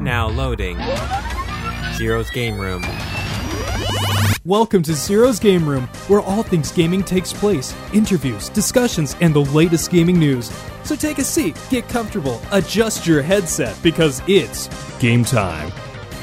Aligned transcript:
Now 0.00 0.28
loading. 0.28 0.78
Zero's 1.94 2.30
Game 2.30 2.58
Room. 2.58 2.84
Welcome 4.44 4.82
to 4.84 4.94
Zero's 4.94 5.40
Game 5.40 5.68
Room, 5.68 5.84
where 6.08 6.20
all 6.20 6.42
things 6.42 6.70
gaming 6.70 7.02
takes 7.02 7.32
place 7.32 7.74
interviews, 7.92 8.48
discussions, 8.50 9.16
and 9.20 9.34
the 9.34 9.40
latest 9.40 9.90
gaming 9.90 10.18
news. 10.18 10.52
So 10.84 10.96
take 10.96 11.18
a 11.18 11.24
seat, 11.24 11.58
get 11.70 11.88
comfortable, 11.88 12.40
adjust 12.52 13.06
your 13.06 13.22
headset, 13.22 13.76
because 13.82 14.22
it's 14.28 14.68
game 14.98 15.24
time. 15.24 15.72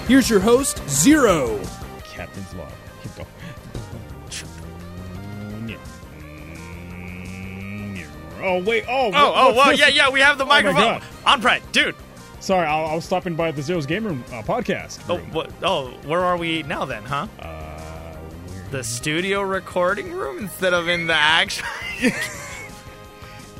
Here's 0.08 0.30
your 0.30 0.40
host, 0.40 0.88
Zero. 0.88 1.60
Captain's 2.04 2.54
log. 2.56 2.72
Keep 3.02 3.16
going. 3.16 3.28
Oh 8.46 8.62
wait! 8.62 8.84
Oh! 8.90 9.10
Oh, 9.14 9.34
oh, 9.36 9.46
what's 9.46 9.58
well, 9.58 9.70
this? 9.70 9.80
yeah, 9.80 9.88
yeah, 9.88 10.10
we 10.10 10.20
have 10.20 10.38
the 10.38 10.44
oh, 10.44 10.48
my 10.48 10.62
microphone. 10.62 11.00
God. 11.00 11.04
On 11.26 11.40
Brett, 11.40 11.62
dude. 11.72 11.96
Sorry, 12.44 12.68
I, 12.68 12.84
I 12.84 12.94
was 12.96 13.06
stopping 13.06 13.36
by 13.36 13.52
the 13.52 13.62
Zero's 13.62 13.86
Game 13.86 14.04
Room 14.04 14.22
uh, 14.28 14.42
podcast. 14.42 15.00
Oh, 15.08 15.16
room. 15.16 15.32
what, 15.32 15.50
oh, 15.64 15.92
where 16.06 16.20
are 16.20 16.36
we 16.36 16.62
now 16.64 16.84
then, 16.84 17.02
huh? 17.04 17.28
Uh. 17.40 18.18
The 18.70 18.84
studio 18.84 19.42
recording 19.44 20.12
room 20.12 20.40
instead 20.40 20.74
of 20.74 20.90
in 20.90 21.08
the 21.08 21.14
actual. 21.14 21.68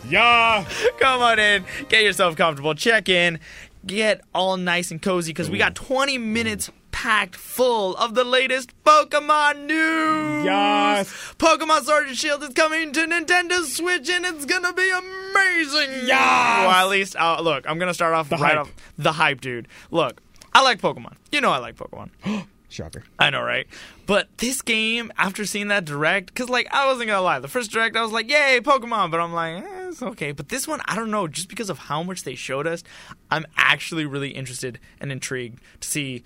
Yeah. 0.10 0.66
Come 1.00 1.22
on 1.22 1.40
in, 1.40 1.64
get 1.88 2.04
yourself 2.04 2.36
comfortable, 2.36 2.76
check 2.76 3.08
in, 3.08 3.40
get 3.86 4.20
all 4.36 4.58
nice 4.58 4.92
and 4.92 5.02
cozy 5.02 5.32
because 5.32 5.50
we 5.50 5.58
got 5.58 5.76
20 5.76 6.18
minutes 6.18 6.70
packed 7.04 7.36
full 7.36 7.98
of 7.98 8.16
the 8.16 8.24
latest 8.24 8.72
Pokemon 8.86 9.66
news. 9.66 10.46
Yes. 10.46 11.10
Pokemon 11.38 11.82
Sword 11.84 12.08
and 12.08 12.16
Shield 12.18 12.42
is 12.44 12.52
coming 12.54 12.94
to 12.94 13.02
Nintendo 13.02 13.62
Switch 13.66 14.10
and 14.10 14.26
it's 14.26 14.46
gonna 14.46 14.72
be 14.72 14.90
amazing. 14.90 16.08
Yes. 16.08 16.66
Well, 16.66 16.72
at 16.72 16.88
least, 16.88 17.18
uh, 17.18 17.42
look, 17.42 17.70
I'm 17.70 17.78
gonna 17.78 17.94
start 17.94 18.14
off 18.14 18.30
The 18.30 18.38
right 18.38 18.52
hype. 18.56 18.60
off 18.68 18.72
the 18.98 19.12
hype, 19.12 19.42
dude. 19.42 19.68
Look, 19.92 20.22
I 20.54 20.62
like 20.64 20.80
Pokemon. 20.80 21.16
You 21.30 21.42
know 21.42 21.52
I 21.52 21.58
like 21.58 21.76
Pokemon. 21.76 22.12
Shocker. 22.70 23.04
I 23.20 23.30
know, 23.32 23.42
right? 23.44 23.68
But 24.06 24.30
this 24.38 24.62
game, 24.62 25.12
after 25.18 25.46
seeing 25.46 25.68
that 25.68 25.84
direct, 25.84 26.28
because, 26.28 26.48
like, 26.48 26.74
I 26.74 26.86
wasn't 26.88 27.08
gonna 27.08 27.22
lie, 27.22 27.40
the 27.40 27.50
first 27.50 27.70
direct, 27.72 27.98
I 27.98 28.02
was 28.02 28.14
like, 28.14 28.30
yay, 28.30 28.62
Pokemon, 28.64 29.12
but 29.12 29.20
I'm 29.20 29.34
like, 29.34 29.62
eh, 29.62 29.90
it's 29.90 30.02
okay. 30.02 30.32
But 30.32 30.48
this 30.48 30.70
one, 30.70 30.80
I 30.86 30.96
don't 30.96 31.12
know, 31.12 31.28
just 31.28 31.50
because 31.50 31.70
of 31.70 31.78
how 31.80 32.02
much 32.02 32.24
they 32.24 32.36
showed 32.36 32.66
us, 32.66 32.82
I'm 33.30 33.46
actually 33.58 34.06
really 34.06 34.30
interested 34.30 34.80
and 35.02 35.12
intrigued 35.12 35.60
to 35.82 35.88
see 35.90 36.24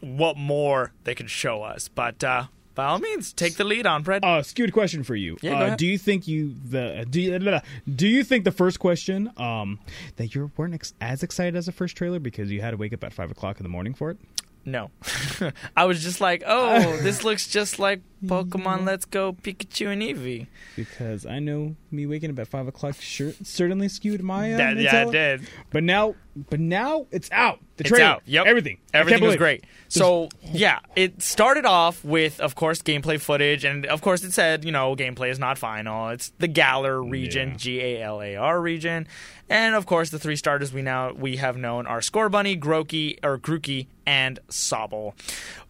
what 0.00 0.36
more 0.36 0.92
they 1.04 1.14
can 1.14 1.26
show 1.26 1.62
us. 1.62 1.88
But, 1.88 2.22
uh, 2.22 2.44
by 2.74 2.84
all 2.84 2.98
means, 2.98 3.32
take 3.32 3.56
the 3.56 3.64
lead 3.64 3.86
on, 3.86 4.02
Brett. 4.02 4.22
Uh, 4.22 4.42
skewed 4.42 4.72
question 4.72 5.02
for 5.02 5.16
you. 5.16 5.38
Yeah, 5.40 5.58
uh, 5.58 5.76
do 5.76 5.86
you 5.86 5.96
think 5.96 6.28
you 6.28 6.54
the 6.68 7.06
do 7.08 7.22
you, 7.22 7.60
do 7.94 8.06
you 8.06 8.22
think 8.22 8.44
the 8.44 8.52
first 8.52 8.78
question 8.78 9.32
um 9.38 9.80
that 10.16 10.34
you 10.34 10.50
weren't 10.58 10.74
ex- 10.74 10.92
as 11.00 11.22
excited 11.22 11.56
as 11.56 11.64
the 11.64 11.72
first 11.72 11.96
trailer 11.96 12.18
because 12.18 12.50
you 12.52 12.60
had 12.60 12.72
to 12.72 12.76
wake 12.76 12.92
up 12.92 13.02
at 13.02 13.14
five 13.14 13.30
o'clock 13.30 13.58
in 13.58 13.62
the 13.62 13.70
morning 13.70 13.94
for 13.94 14.10
it? 14.10 14.18
no. 14.66 14.90
I 15.76 15.84
was 15.84 16.02
just 16.02 16.20
like, 16.20 16.42
oh, 16.44 16.96
this 17.02 17.24
looks 17.24 17.48
just 17.48 17.78
like 17.78 18.02
Pokemon 18.24 18.84
Let's 18.84 19.04
Go 19.04 19.32
Pikachu 19.32 19.92
and 19.92 20.02
Eevee. 20.02 20.48
Because 20.74 21.24
I 21.24 21.38
know 21.38 21.76
me 21.90 22.04
waking 22.06 22.30
up 22.30 22.38
at 22.40 22.48
five 22.48 22.66
o'clock 22.66 22.96
sure, 23.00 23.32
certainly 23.42 23.88
skewed 23.88 24.22
my 24.22 24.52
uh, 24.52 24.56
That, 24.58 24.76
yeah, 24.76 25.06
it 25.06 25.12
did. 25.12 25.48
But 25.70 25.84
now, 25.84 26.16
but 26.36 26.60
now 26.60 27.06
it's 27.10 27.30
out. 27.32 27.60
The 27.76 27.82
It's 27.84 27.88
trailer, 27.90 28.04
out. 28.04 28.22
Yep. 28.26 28.46
everything, 28.46 28.78
Everything 28.94 29.22
was 29.24 29.36
great. 29.36 29.64
So 29.88 30.28
yeah, 30.42 30.80
it 30.94 31.22
started 31.22 31.64
off 31.64 32.04
with, 32.04 32.40
of 32.40 32.54
course, 32.54 32.82
gameplay 32.82 33.20
footage, 33.20 33.64
and 33.64 33.86
of 33.86 34.02
course, 34.02 34.22
it 34.22 34.32
said, 34.32 34.64
you 34.64 34.72
know, 34.72 34.94
gameplay 34.96 35.30
is 35.30 35.38
not 35.38 35.56
final. 35.58 36.08
It's 36.10 36.32
the 36.38 36.48
Galar 36.48 37.02
region, 37.02 37.50
Yeah. 37.50 37.56
G 37.56 37.80
A 37.80 38.02
L 38.02 38.20
A 38.22 38.36
R 38.36 38.60
region, 38.60 39.06
and 39.48 39.74
of 39.74 39.86
course, 39.86 40.10
the 40.10 40.18
three 40.18 40.36
starters 40.36 40.72
we 40.72 40.82
now 40.82 41.12
we 41.12 41.36
have 41.36 41.56
known 41.56 41.86
are 41.86 42.00
Scorbunny, 42.00 42.58
Groki 42.60 43.18
or 43.22 43.38
Grookey, 43.38 43.86
and 44.06 44.38
Sobble. 44.50 45.12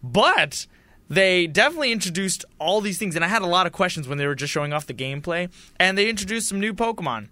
But 0.03 0.67
they 1.09 1.47
definitely 1.47 1.91
introduced 1.91 2.43
all 2.59 2.81
these 2.81 2.97
things, 2.97 3.15
and 3.15 3.23
I 3.23 3.29
had 3.29 3.41
a 3.41 3.47
lot 3.47 3.65
of 3.65 3.71
questions 3.73 4.07
when 4.07 4.17
they 4.17 4.27
were 4.27 4.35
just 4.35 4.51
showing 4.51 4.73
off 4.73 4.85
the 4.87 4.93
gameplay, 4.93 5.49
and 5.79 5.97
they 5.97 6.09
introduced 6.09 6.49
some 6.49 6.59
new 6.59 6.73
Pokemon 6.73 7.29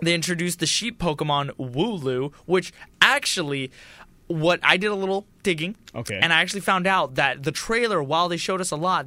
they 0.00 0.14
introduced 0.14 0.58
the 0.58 0.66
sheep 0.66 0.98
Pokemon 0.98 1.50
Wooloo, 1.56 2.32
which 2.46 2.72
actually, 3.00 3.70
what 4.26 4.60
I 4.62 4.76
did 4.76 4.90
a 4.90 4.94
little 4.94 5.26
digging. 5.42 5.76
Okay. 5.94 6.18
And 6.20 6.32
I 6.32 6.40
actually 6.40 6.60
found 6.60 6.86
out 6.86 7.14
that 7.16 7.42
the 7.42 7.52
trailer, 7.52 8.02
while 8.02 8.28
they 8.28 8.36
showed 8.36 8.60
us 8.60 8.70
a 8.70 8.76
lot, 8.76 9.06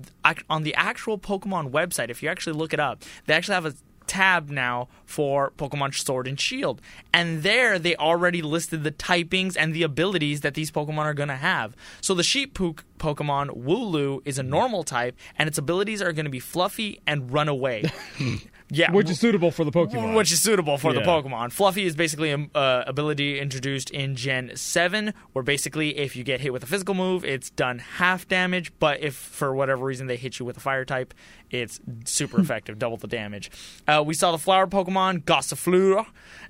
on 0.50 0.64
the 0.64 0.74
actual 0.76 1.18
Pokemon 1.18 1.72
website, 1.72 2.10
if 2.10 2.24
you 2.24 2.30
actually 2.30 2.54
look 2.54 2.74
it 2.74 2.80
up, 2.80 3.04
they 3.26 3.34
actually 3.34 3.56
have 3.56 3.66
a 3.66 3.74
tab 4.08 4.50
now 4.50 4.88
for 5.06 5.52
Pokemon 5.58 5.94
Sword 5.94 6.28
and 6.28 6.40
Shield. 6.40 6.82
And 7.14 7.44
there 7.44 7.78
they 7.78 7.96
already 7.98 8.42
listed 8.42 8.84
the 8.84 8.92
typings 8.92 9.58
and 9.60 9.74
the 9.74 9.84
abilities 9.84 10.42
that 10.42 10.54
these 10.54 10.72
Pokemon 10.72 11.00
are 11.00 11.14
going 11.14 11.30
to 11.30 11.36
have. 11.36 11.76
So 12.00 12.14
the 12.14 12.24
sheep 12.24 12.54
pook 12.54 12.86
Pokemon 12.98 13.64
Wooloo 13.64 14.22
is 14.26 14.38
a 14.38 14.44
normal 14.44 14.84
type, 14.84 15.16
and 15.38 15.48
its 15.48 15.58
abilities 15.58 16.02
are 16.02 16.14
going 16.14 16.26
to 16.26 16.32
be 16.32 16.40
fluffy 16.40 17.00
and 17.06 17.32
run 17.32 17.48
away. 17.48 17.84
yeah. 18.70 18.92
which 18.92 19.10
is 19.10 19.20
suitable 19.20 19.52
for 19.52 19.64
the 19.64 19.72
Pokemon. 19.72 20.16
Which 20.16 20.32
is 20.32 20.42
suitable 20.42 20.78
for 20.78 20.94
the 20.94 21.02
Pokemon. 21.02 21.52
Fluffy 21.52 21.86
is 21.86 21.96
basically 21.96 22.32
an 22.32 22.50
uh, 22.54 22.84
ability 22.86 23.40
introduced 23.40 23.90
in 23.90 24.16
Gen 24.16 24.52
7, 24.56 25.14
where 25.34 25.44
basically 25.44 25.98
if 25.98 26.16
you 26.16 26.24
get 26.24 26.42
hit 26.42 26.54
with 26.54 26.64
a 26.64 26.68
physical 26.68 26.96
move, 26.96 27.24
it's 27.24 27.50
done 27.50 27.80
half 27.80 28.28
damage, 28.28 28.72
but 28.80 29.00
if 29.02 29.16
for 29.16 29.54
whatever 29.54 29.86
reason 29.86 30.08
they 30.08 30.18
hit 30.18 30.40
you 30.40 30.46
with 30.46 30.58
a 30.58 30.62
fire 30.62 30.86
type, 30.86 31.14
it's 31.50 31.80
super 32.06 32.40
effective, 32.42 32.80
double 32.80 32.98
the 32.98 33.08
damage. 33.08 33.52
Uh, 33.88 34.04
we 34.06 34.14
saw 34.14 34.32
the 34.32 34.38
flower 34.38 34.68
Pokemon, 34.68 35.24
Gossifleur. 35.24 36.06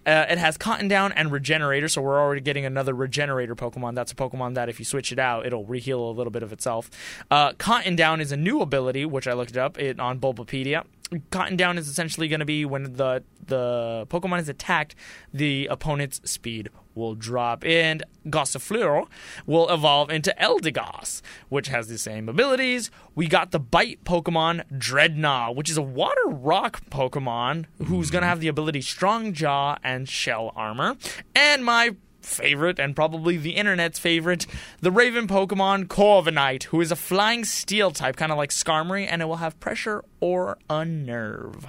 Uh, 0.05 0.25
it 0.29 0.37
has 0.37 0.57
Cotton 0.57 0.87
Down 0.87 1.11
and 1.11 1.31
Regenerator, 1.31 1.87
so 1.87 2.01
we're 2.01 2.19
already 2.19 2.41
getting 2.41 2.65
another 2.65 2.93
Regenerator 2.93 3.55
Pokemon. 3.55 3.95
That's 3.95 4.11
a 4.11 4.15
Pokemon 4.15 4.55
that 4.55 4.69
if 4.69 4.79
you 4.79 4.85
switch 4.85 5.11
it 5.11 5.19
out, 5.19 5.45
it'll 5.45 5.65
reheal 5.65 5.99
a 5.99 6.11
little 6.11 6.31
bit 6.31 6.36
of 6.43 6.53
itself. 6.53 6.89
Uh, 7.29 7.53
Cotton 7.53 7.95
Down 7.95 8.21
is 8.21 8.31
a 8.31 8.37
new 8.37 8.61
ability, 8.61 9.05
which 9.05 9.27
I 9.27 9.33
looked 9.33 9.57
up 9.57 9.77
it 9.79 9.99
on 9.99 10.19
Bulbapedia. 10.19 10.83
Cotton 11.31 11.55
down 11.55 11.77
is 11.77 11.87
essentially 11.87 12.27
going 12.27 12.41
to 12.41 12.45
be 12.45 12.65
when 12.65 12.83
the 12.93 13.23
the 13.45 14.05
Pokemon 14.09 14.39
is 14.39 14.49
attacked, 14.49 14.93
the 15.33 15.67
opponent's 15.67 16.19
speed 16.29 16.69
will 16.95 17.15
drop, 17.15 17.63
and 17.63 18.03
Gossifleur 18.27 19.07
will 19.45 19.69
evolve 19.69 20.09
into 20.09 20.35
Eldegoss, 20.37 21.21
which 21.47 21.69
has 21.69 21.87
the 21.87 21.97
same 21.97 22.27
abilities. 22.27 22.91
We 23.15 23.27
got 23.27 23.51
the 23.51 23.59
Bite 23.59 24.03
Pokemon 24.03 24.63
Drednaw, 24.77 25.55
which 25.55 25.69
is 25.69 25.77
a 25.77 25.81
Water 25.81 26.27
Rock 26.27 26.81
Pokemon 26.89 27.67
who's 27.85 28.11
going 28.11 28.23
to 28.23 28.27
have 28.27 28.41
the 28.41 28.49
ability 28.49 28.81
Strong 28.81 29.31
Jaw 29.31 29.77
and 29.83 30.09
Shell 30.09 30.51
Armor, 30.57 30.97
and 31.33 31.63
my 31.63 31.95
favorite 32.27 32.79
and 32.79 32.95
probably 32.95 33.38
the 33.38 33.51
internet's 33.51 33.97
favorite, 33.99 34.45
the 34.81 34.91
Raven 34.91 35.27
Pokemon 35.27 35.85
Corviknight, 35.88 36.63
who 36.65 36.81
is 36.81 36.91
a 36.91 36.95
flying 36.95 37.43
steel 37.45 37.91
type, 37.91 38.15
kind 38.15 38.31
of 38.31 38.38
like 38.38 38.49
Skarmory, 38.51 39.07
and 39.09 39.21
it 39.21 39.25
will 39.25 39.38
have 39.38 39.59
pressure 39.59 40.03
or 40.19 40.57
unnerve. 40.69 41.65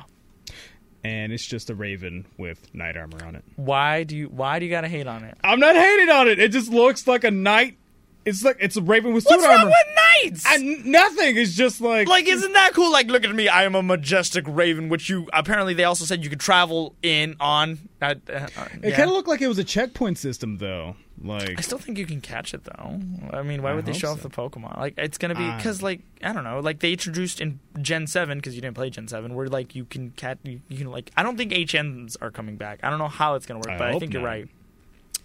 and 1.04 1.32
it's 1.32 1.46
just 1.46 1.70
a 1.70 1.74
Raven 1.74 2.26
with 2.36 2.74
knight 2.74 2.96
armor 2.96 3.24
on 3.24 3.36
it. 3.36 3.44
Why 3.56 4.02
do 4.04 4.16
you 4.16 4.26
why 4.26 4.58
do 4.58 4.64
you 4.66 4.70
gotta 4.70 4.88
hate 4.88 5.06
on 5.06 5.24
it? 5.24 5.38
I'm 5.44 5.60
not 5.60 5.76
hating 5.76 6.10
on 6.10 6.28
it. 6.28 6.38
It 6.38 6.52
just 6.52 6.70
looks 6.70 7.06
like 7.06 7.25
a 7.25 7.30
knight. 7.30 7.78
It's 8.28 8.44
like 8.44 8.56
it's 8.60 8.76
a 8.76 8.82
Raven 8.82 9.12
with 9.12 9.24
What's 9.24 9.42
suit 9.42 9.48
wrong 9.48 9.58
armor. 9.60 9.70
with 9.70 9.96
knights? 10.24 10.44
I, 10.46 10.56
nothing. 10.84 11.36
It's 11.36 11.54
just 11.54 11.80
like 11.80 12.06
like, 12.08 12.26
isn't 12.28 12.52
that 12.52 12.74
cool? 12.74 12.92
Like, 12.92 13.08
look 13.08 13.24
at 13.24 13.34
me. 13.34 13.48
I 13.48 13.64
am 13.64 13.74
a 13.74 13.82
majestic 13.82 14.44
raven, 14.46 14.88
which 14.88 15.08
you 15.08 15.28
apparently 15.32 15.74
they 15.74 15.84
also 15.84 16.04
said 16.04 16.22
you 16.24 16.30
could 16.30 16.40
travel 16.40 16.94
in 17.02 17.36
on. 17.40 17.78
Uh, 18.00 18.14
uh, 18.32 18.46
It 18.82 18.92
kind 18.94 19.08
of 19.08 19.16
looked 19.16 19.28
like 19.28 19.40
it 19.40 19.48
was 19.48 19.58
a 19.58 19.64
checkpoint 19.64 20.18
system, 20.18 20.58
though. 20.58 20.94
Like 21.20 21.58
I 21.58 21.62
still 21.62 21.78
think 21.78 21.98
you 21.98 22.06
can 22.06 22.20
catch 22.20 22.54
it 22.54 22.62
though. 22.62 23.00
I 23.32 23.42
mean, 23.42 23.60
why 23.60 23.72
I 23.72 23.74
would 23.74 23.86
they 23.86 23.92
show 23.92 24.12
off 24.12 24.22
the 24.22 24.30
Pokemon? 24.30 24.76
Like, 24.76 24.94
it's 24.96 25.18
gonna 25.18 25.34
be 25.34 25.50
because 25.56 25.82
like 25.82 26.00
I 26.22 26.32
don't 26.32 26.44
know. 26.44 26.60
Like 26.60 26.78
they 26.78 26.92
introduced 26.92 27.40
in 27.40 27.58
Gen 27.82 28.06
Seven 28.06 28.38
because 28.38 28.54
you 28.54 28.60
didn't 28.60 28.76
play 28.76 28.88
Gen 28.90 29.08
Seven, 29.08 29.34
where 29.34 29.48
like 29.48 29.74
you 29.74 29.84
can 29.84 30.10
catch 30.12 30.38
you, 30.44 30.60
you 30.68 30.78
can 30.78 30.92
like 30.92 31.10
I 31.16 31.24
don't 31.24 31.36
think 31.36 31.50
HMs 31.50 32.16
are 32.20 32.30
coming 32.30 32.56
back. 32.56 32.78
I 32.84 32.90
don't 32.90 33.00
know 33.00 33.08
how 33.08 33.34
it's 33.34 33.46
gonna 33.46 33.58
work, 33.58 33.70
I 33.70 33.78
but 33.78 33.88
I 33.88 33.98
think 33.98 34.12
you're 34.12 34.22
right. 34.22 34.46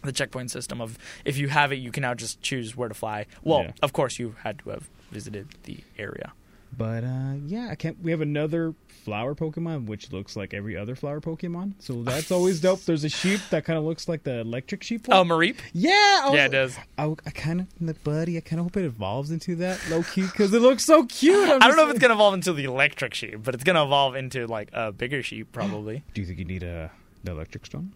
The 0.03 0.11
checkpoint 0.11 0.51
system 0.51 0.81
of 0.81 0.97
if 1.25 1.37
you 1.37 1.47
have 1.49 1.71
it, 1.71 1.75
you 1.77 1.91
can 1.91 2.01
now 2.01 2.13
just 2.13 2.41
choose 2.41 2.75
where 2.75 2.89
to 2.89 2.95
fly. 2.95 3.25
Well, 3.43 3.63
Yeah. 3.63 3.71
of 3.81 3.93
course 3.93 4.19
you 4.19 4.35
had 4.43 4.59
to 4.59 4.69
have 4.71 4.89
visited 5.11 5.47
the 5.63 5.77
area. 5.97 6.33
But 6.75 7.03
uh, 7.03 7.33
yeah, 7.45 7.67
I 7.69 7.75
can't. 7.75 8.01
We 8.01 8.09
have 8.09 8.21
another 8.21 8.73
flower 9.05 9.35
Pokemon, 9.35 9.85
which 9.85 10.11
looks 10.11 10.35
like 10.35 10.55
every 10.55 10.75
other 10.75 10.95
flower 10.95 11.21
Pokemon. 11.21 11.73
So 11.77 12.01
that's 12.01 12.31
always 12.31 12.59
dope. 12.61 12.81
There's 12.85 13.03
a 13.03 13.09
sheep 13.09 13.39
that 13.51 13.63
kind 13.63 13.77
of 13.77 13.85
looks 13.85 14.07
like 14.07 14.23
the 14.23 14.39
electric 14.39 14.81
sheep. 14.81 15.05
Oh. 15.09 15.23
Mareep. 15.23 15.57
yeah, 15.73 16.21
I 16.23 16.29
was- 16.29 16.35
Yeah, 16.35 16.45
it 16.45 16.49
does. 16.51 16.77
I, 16.97 17.05
I 17.25 17.29
kind 17.29 17.61
of, 17.61 18.03
buddy, 18.03 18.37
I 18.37 18.41
kind 18.41 18.59
of 18.59 18.65
hope 18.65 18.77
it 18.77 18.85
evolves 18.85 19.29
into 19.29 19.55
that 19.57 19.79
low 19.91 20.01
key 20.01 20.23
because 20.23 20.51
it 20.51 20.61
looks 20.63 20.83
so 20.83 21.05
cute. 21.05 21.47
I'm 21.47 21.57
I 21.61 21.67
don't 21.67 21.69
just 21.69 21.77
know 21.77 21.83
if 21.85 21.89
it's 21.91 21.99
gonna 21.99 22.15
evolve 22.15 22.33
into 22.33 22.53
the 22.53 22.63
electric 22.63 23.13
sheep, 23.13 23.39
but 23.43 23.53
it's 23.53 23.63
gonna 23.63 23.83
evolve 23.85 24.15
into 24.15 24.47
like 24.47 24.69
a 24.73 24.91
bigger 24.91 25.21
sheep 25.21 25.51
probably. 25.51 26.03
Do 26.15 26.21
you 26.21 26.27
think 26.27 26.39
you 26.39 26.45
need 26.45 26.63
a 26.63 26.89
the 27.23 27.31
electric 27.33 27.67
stone? 27.67 27.93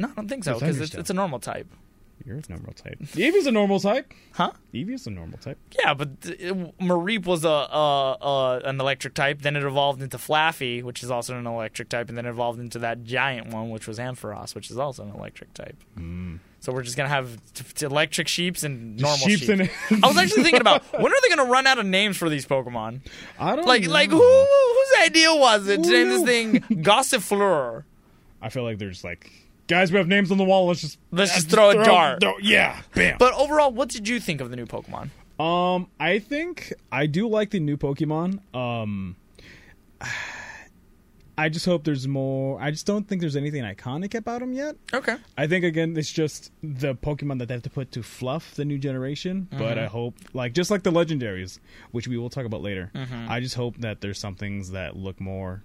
No, 0.00 0.08
I 0.08 0.14
don't 0.14 0.28
think 0.28 0.44
so 0.44 0.54
because 0.54 0.80
it's, 0.80 0.94
it's 0.94 1.10
a 1.10 1.14
normal 1.14 1.38
type. 1.38 1.66
You're 2.26 2.36
a 2.36 2.42
normal 2.50 2.74
type. 2.74 2.98
Eevee's 3.00 3.46
a 3.46 3.50
normal 3.50 3.80
type. 3.80 4.12
Huh? 4.32 4.50
Eevee's 4.74 5.06
a 5.06 5.10
normal 5.10 5.38
type. 5.38 5.56
Yeah, 5.82 5.94
but 5.94 6.08
uh, 6.26 6.68
Mareep 6.78 7.24
was 7.24 7.46
a, 7.46 7.48
a, 7.48 8.16
a 8.20 8.60
an 8.68 8.78
electric 8.78 9.14
type. 9.14 9.40
Then 9.40 9.56
it 9.56 9.62
evolved 9.62 10.02
into 10.02 10.18
Flaaffy, 10.18 10.82
which 10.82 11.02
is 11.02 11.10
also 11.10 11.38
an 11.38 11.46
electric 11.46 11.88
type, 11.88 12.10
and 12.10 12.18
then 12.18 12.26
it 12.26 12.30
evolved 12.30 12.60
into 12.60 12.78
that 12.80 13.04
giant 13.04 13.54
one, 13.54 13.70
which 13.70 13.88
was 13.88 13.98
Ampharos, 13.98 14.54
which 14.54 14.70
is 14.70 14.76
also 14.76 15.02
an 15.04 15.12
electric 15.14 15.54
type. 15.54 15.76
So 16.62 16.72
we're 16.74 16.82
just 16.82 16.98
gonna 16.98 17.08
have 17.08 17.40
t- 17.54 17.64
t- 17.74 17.86
electric 17.86 18.28
sheeps 18.28 18.64
and 18.64 18.98
normal 18.98 19.16
sheeps 19.26 19.40
sheep. 19.44 19.48
and- 19.90 20.04
I 20.04 20.08
was 20.08 20.18
actually 20.18 20.42
thinking 20.42 20.60
about 20.60 20.82
when 20.92 21.10
are 21.10 21.20
they 21.22 21.34
gonna 21.34 21.50
run 21.50 21.66
out 21.66 21.78
of 21.78 21.86
names 21.86 22.18
for 22.18 22.28
these 22.28 22.44
Pokemon? 22.44 23.00
I 23.38 23.56
don't 23.56 23.66
Like 23.66 23.84
know. 23.84 23.90
like 23.92 24.10
who 24.10 24.18
whose 24.20 25.06
idea 25.06 25.34
was 25.34 25.66
it 25.68 25.82
to 25.82 25.90
name 25.90 26.08
this 26.10 26.22
thing 26.22 26.60
Gossifleur? 26.82 27.84
I 28.42 28.50
feel 28.50 28.62
like 28.64 28.76
there's 28.78 29.02
like 29.04 29.30
guys. 29.70 29.90
We 29.90 29.96
have 29.98 30.08
names 30.08 30.30
on 30.30 30.36
the 30.38 30.44
wall. 30.44 30.66
Let's 30.66 30.82
just 30.82 30.98
Let's 31.10 31.34
just 31.34 31.48
throw 31.48 31.70
a 31.70 31.82
dart. 31.84 32.20
throw- 32.20 32.36
yeah, 32.42 32.82
bam. 32.94 33.16
But 33.18 33.32
overall, 33.34 33.72
what 33.72 33.88
did 33.88 34.06
you 34.08 34.20
think 34.20 34.40
of 34.42 34.50
the 34.50 34.56
new 34.56 34.66
Pokemon? 34.66 35.10
Um, 35.42 35.86
I 35.98 36.18
think 36.18 36.72
I 36.92 37.06
do 37.06 37.26
like 37.28 37.48
the 37.50 37.60
new 37.60 37.78
Pokemon. 37.78 38.40
Um, 38.54 39.16
I 41.38 41.48
just 41.48 41.64
hope 41.64 41.84
there's 41.84 42.06
more. 42.06 42.60
I 42.60 42.70
just 42.70 42.84
don't 42.84 43.08
think 43.08 43.22
there's 43.22 43.36
anything 43.36 43.62
iconic 43.62 44.14
about 44.14 44.40
them 44.40 44.52
yet. 44.52 44.76
Okay. 44.92 45.16
I 45.38 45.46
think 45.46 45.64
again, 45.64 45.96
it's 45.96 46.12
just 46.12 46.52
the 46.62 46.94
Pokemon 46.94 47.38
that 47.38 47.48
they 47.48 47.54
have 47.54 47.62
to 47.62 47.70
put 47.70 47.92
to 47.92 48.02
fluff 48.02 48.54
the 48.56 48.66
new 48.66 48.76
generation. 48.76 49.48
But 49.50 49.78
I 49.78 49.86
hope, 49.86 50.16
like 50.34 50.52
just 50.52 50.70
like 50.70 50.82
the 50.82 50.92
legendaries, 50.92 51.58
which 51.92 52.06
we 52.06 52.18
will 52.18 52.28
talk 52.28 52.44
about 52.44 52.60
later. 52.60 52.90
I 53.28 53.40
just 53.40 53.54
hope 53.54 53.78
that 53.78 54.02
there's 54.02 54.18
some 54.18 54.34
things 54.34 54.72
that 54.72 54.96
look 54.96 55.18
more, 55.18 55.62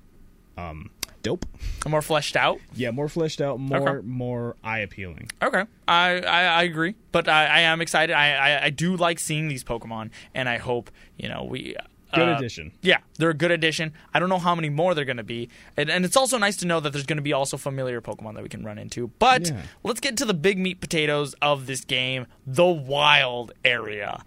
um, 0.57 0.91
dope. 1.25 1.45
More 1.87 2.01
fleshed 2.01 2.35
out. 2.35 2.59
Yeah, 2.73 2.91
more 2.91 3.09
fleshed 3.09 3.41
out, 3.41 3.59
more 3.59 3.89
Okay. 3.97 4.07
more 4.07 4.55
eye 4.63 4.79
appealing. 4.79 5.29
Okay, 5.41 5.63
I, 5.87 6.21
I, 6.21 6.43
I 6.45 6.63
agree, 6.63 6.95
but 7.11 7.27
I, 7.27 7.45
I 7.47 7.59
am 7.61 7.81
excited. 7.81 8.13
I, 8.13 8.33
I, 8.33 8.63
I 8.65 8.69
do 8.69 8.95
like 8.95 9.19
seeing 9.19 9.47
these 9.47 9.63
Pokemon, 9.63 10.11
and 10.33 10.47
I 10.47 10.57
hope 10.57 10.89
you 11.17 11.27
know 11.29 11.43
we. 11.43 11.75
Good 12.13 12.29
uh, 12.29 12.37
addition. 12.37 12.71
Yeah, 12.81 12.99
they're 13.17 13.31
a 13.31 13.33
good 13.33 13.51
addition. 13.51 13.91
I 14.13 14.19
don't 14.19 14.29
know 14.29 14.37
how 14.39 14.55
many 14.55 14.69
more 14.69 14.93
they're 14.93 15.03
going 15.03 15.17
to 15.17 15.23
be, 15.23 15.49
and, 15.75 15.89
and 15.89 16.05
it's 16.05 16.15
also 16.15 16.37
nice 16.37 16.55
to 16.57 16.65
know 16.67 16.79
that 16.79 16.93
there's 16.93 17.05
going 17.05 17.17
to 17.17 17.23
be 17.23 17.33
also 17.33 17.57
familiar 17.57 17.99
Pokemon 17.99 18.35
that 18.35 18.43
we 18.43 18.47
can 18.49 18.63
run 18.63 18.77
into. 18.77 19.07
But 19.19 19.49
Yeah. 19.49 19.61
let's 19.83 19.99
get 19.99 20.15
to 20.17 20.25
the 20.25 20.33
big 20.35 20.57
meat 20.57 20.79
potatoes 20.79 21.33
of 21.41 21.65
this 21.65 21.83
game: 21.83 22.27
the 22.47 22.65
wild 22.65 23.51
area. 23.65 24.23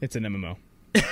It's 0.00 0.14
an 0.14 0.22
MMO. 0.24 0.56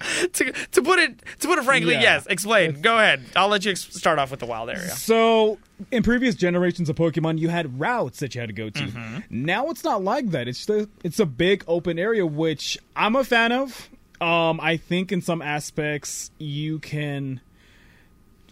to, 0.32 0.52
to 0.52 0.82
put 0.82 0.98
it 0.98 1.22
to 1.40 1.48
put 1.48 1.58
it 1.58 1.64
frankly, 1.64 1.92
Yeah. 1.94 2.00
yes. 2.02 2.26
Explain. 2.26 2.80
Go 2.80 2.98
ahead. 2.98 3.24
I'll 3.36 3.48
let 3.48 3.64
you 3.64 3.72
ex- 3.72 3.94
start 3.96 4.18
off 4.18 4.30
with 4.30 4.40
the 4.40 4.46
wild 4.46 4.70
area. 4.70 4.88
So, 4.90 5.58
in 5.90 6.02
previous 6.02 6.34
generations 6.34 6.88
of 6.88 6.96
Pokemon, 6.96 7.38
you 7.38 7.48
had 7.48 7.78
routes 7.80 8.20
that 8.20 8.34
you 8.34 8.40
had 8.40 8.48
to 8.48 8.54
go 8.54 8.70
to. 8.70 8.80
Mm-hmm. 8.80 9.18
Now 9.30 9.68
it's 9.68 9.84
not 9.84 10.02
like 10.02 10.30
that. 10.30 10.48
It's 10.48 10.66
the 10.66 10.88
it's 11.04 11.18
a 11.20 11.26
big 11.26 11.64
open 11.68 11.98
area, 11.98 12.24
which 12.26 12.78
I'm 12.96 13.16
a 13.16 13.24
fan 13.24 13.52
of. 13.52 13.88
Um, 14.20 14.60
I 14.60 14.76
think 14.76 15.12
in 15.12 15.22
some 15.22 15.40
aspects 15.40 16.30
you 16.38 16.78
can 16.78 17.40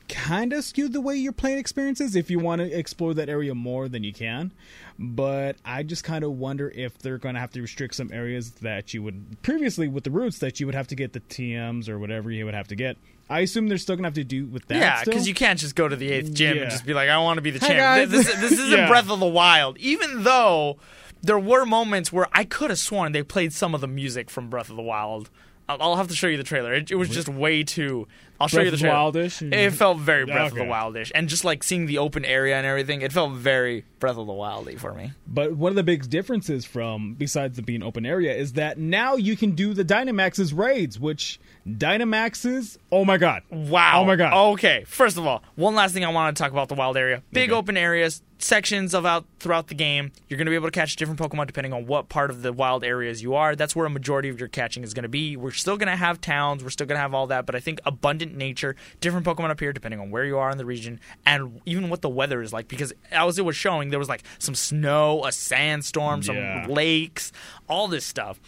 kind 0.08 0.52
of 0.52 0.64
skew 0.64 0.88
the 0.88 1.00
way 1.00 1.14
your 1.16 1.32
playing 1.32 1.58
experiences 1.58 2.16
if 2.16 2.30
you 2.30 2.38
want 2.38 2.60
to 2.60 2.76
explore 2.78 3.14
that 3.14 3.28
area 3.28 3.54
more 3.54 3.88
than 3.88 4.02
you 4.04 4.12
can. 4.12 4.52
But 4.98 5.56
I 5.64 5.82
just 5.82 6.02
kind 6.04 6.24
of 6.24 6.32
wonder 6.32 6.70
if 6.74 6.98
they're 6.98 7.18
going 7.18 7.34
to 7.34 7.40
have 7.40 7.52
to 7.52 7.60
restrict 7.62 7.94
some 7.94 8.10
areas 8.12 8.50
that 8.62 8.92
you 8.94 9.02
would 9.02 9.40
previously 9.42 9.86
with 9.88 10.04
the 10.04 10.10
routes 10.10 10.38
that 10.38 10.58
you 10.60 10.66
would 10.66 10.74
have 10.74 10.88
to 10.88 10.94
get 10.96 11.12
the 11.12 11.20
TMs 11.20 11.88
or 11.88 11.98
whatever 11.98 12.30
you 12.30 12.44
would 12.44 12.54
have 12.54 12.68
to 12.68 12.74
get. 12.74 12.96
I 13.30 13.40
assume 13.40 13.68
they're 13.68 13.76
still 13.78 13.94
going 13.94 14.04
to 14.04 14.08
have 14.08 14.14
to 14.14 14.24
do 14.24 14.46
with 14.46 14.66
that. 14.68 14.76
Yeah, 14.78 15.04
because 15.04 15.28
you 15.28 15.34
can't 15.34 15.58
just 15.58 15.76
go 15.76 15.86
to 15.86 15.94
the 15.96 16.10
eighth 16.10 16.32
gym 16.32 16.56
Yeah. 16.56 16.62
and 16.62 16.70
just 16.70 16.86
be 16.86 16.94
like, 16.94 17.10
I 17.10 17.18
want 17.18 17.36
to 17.36 17.42
be 17.42 17.50
the 17.50 17.58
champ. 17.60 17.76
guys. 17.78 18.10
This, 18.10 18.26
this 18.40 18.52
isn't 18.52 18.70
Yeah. 18.78 18.88
Breath 18.88 19.10
of 19.10 19.20
the 19.20 19.26
Wild. 19.26 19.76
Even 19.78 20.22
though 20.24 20.78
there 21.22 21.38
were 21.38 21.66
moments 21.66 22.12
where 22.12 22.26
I 22.32 22.44
could 22.44 22.70
have 22.70 22.78
sworn 22.78 23.12
they 23.12 23.22
played 23.22 23.52
some 23.52 23.74
of 23.74 23.80
the 23.82 23.86
music 23.88 24.30
from 24.30 24.48
Breath 24.48 24.70
of 24.70 24.76
the 24.76 24.82
Wild. 24.82 25.28
I'll, 25.68 25.82
I'll 25.82 25.96
have 25.96 26.08
to 26.08 26.16
show 26.16 26.26
you 26.28 26.38
the 26.38 26.42
trailer. 26.44 26.72
It, 26.72 26.90
it 26.90 26.94
was 26.94 27.10
just 27.10 27.28
way 27.28 27.62
too. 27.62 28.08
I'll 28.40 28.46
show 28.48 28.58
Breath 28.58 28.64
you 28.66 28.70
the 28.70 28.76
trailer. 28.76 28.96
Wildish? 28.96 29.52
It 29.52 29.70
felt 29.72 29.98
very 29.98 30.24
Breath 30.24 30.52
of 30.52 30.58
the. 30.58 30.64
Wildish, 30.64 31.10
and 31.14 31.28
just 31.28 31.44
like 31.44 31.62
seeing 31.64 31.86
the 31.86 31.98
open 31.98 32.24
area 32.24 32.56
and 32.56 32.64
everything, 32.66 33.02
it 33.02 33.12
felt 33.12 33.32
very 33.32 33.84
Breath 33.98 34.16
of 34.16 34.26
the 34.26 34.32
Wildy 34.32 34.78
for 34.78 34.94
me. 34.94 35.10
But 35.26 35.54
one 35.56 35.70
of 35.70 35.76
the 35.76 35.82
big 35.82 36.08
differences 36.08 36.64
from 36.64 37.14
besides 37.14 37.56
the 37.56 37.62
being 37.62 37.82
open 37.82 38.06
area 38.06 38.34
is 38.34 38.52
that 38.52 38.78
now 38.78 39.16
you 39.16 39.36
can 39.36 39.52
do 39.52 39.74
the 39.74 39.84
Dynamax's 39.84 40.52
raids, 40.54 41.00
which 41.00 41.40
Dynamax's 41.66 42.78
oh 42.92 43.04
my 43.04 43.16
god. 43.18 43.42
Wow. 43.50 44.02
Oh 44.02 44.04
my 44.04 44.16
god. 44.16 44.52
Okay. 44.52 44.84
First 44.86 45.16
of 45.16 45.26
all, 45.26 45.42
one 45.56 45.74
last 45.74 45.92
thing 45.92 46.04
I 46.04 46.10
want 46.10 46.36
to 46.36 46.42
talk 46.42 46.52
about 46.52 46.68
the 46.68 46.74
wild 46.74 46.96
area. 46.96 47.22
Big 47.32 47.50
Okay. 47.50 47.58
open 47.58 47.76
areas, 47.76 48.22
sections 48.38 48.94
of 48.94 49.04
out 49.04 49.24
throughout 49.40 49.68
the 49.68 49.74
game. 49.74 50.12
You're 50.28 50.38
going 50.38 50.46
to 50.46 50.50
be 50.50 50.54
able 50.54 50.68
to 50.68 50.72
catch 50.72 50.94
different 50.96 51.18
Pokemon 51.20 51.46
depending 51.46 51.72
on 51.72 51.86
what 51.86 52.08
part 52.08 52.30
of 52.30 52.42
the 52.42 52.52
wild 52.52 52.84
areas 52.84 53.22
you 53.22 53.34
are. 53.34 53.56
That's 53.56 53.74
where 53.74 53.86
a 53.86 53.90
majority 53.90 54.28
of 54.28 54.38
your 54.38 54.48
catching 54.48 54.82
is 54.84 54.94
going 54.94 55.02
to 55.02 55.08
be. 55.08 55.36
We're 55.36 55.50
still 55.50 55.76
going 55.76 55.88
to 55.88 55.96
have 55.96 56.20
towns. 56.20 56.62
We're 56.62 56.70
still 56.70 56.86
going 56.86 56.96
to 56.96 57.00
have 57.02 57.14
all 57.14 57.26
that, 57.28 57.46
but 57.46 57.54
I 57.54 57.60
think 57.60 57.80
abundant 57.84 58.27
nature, 58.36 58.76
different 59.00 59.24
Pokemon 59.26 59.50
appear 59.50 59.72
depending 59.72 60.00
on 60.00 60.10
where 60.10 60.24
you 60.24 60.38
are 60.38 60.50
in 60.50 60.58
the 60.58 60.64
region 60.64 61.00
and 61.26 61.60
even 61.66 61.88
what 61.90 62.02
the 62.02 62.08
weather 62.08 62.42
is 62.42 62.52
like. 62.52 62.68
Because 62.68 62.92
as 63.10 63.38
it 63.38 63.44
was 63.44 63.56
showing, 63.56 63.90
there 63.90 63.98
was 63.98 64.08
like 64.08 64.22
some 64.38 64.54
snow, 64.54 65.24
a 65.24 65.32
sandstorm, 65.32 66.22
Yeah. 66.22 66.64
some 66.66 66.72
lakes, 66.72 67.32
all 67.68 67.88
this 67.88 68.04
stuff. 68.04 68.40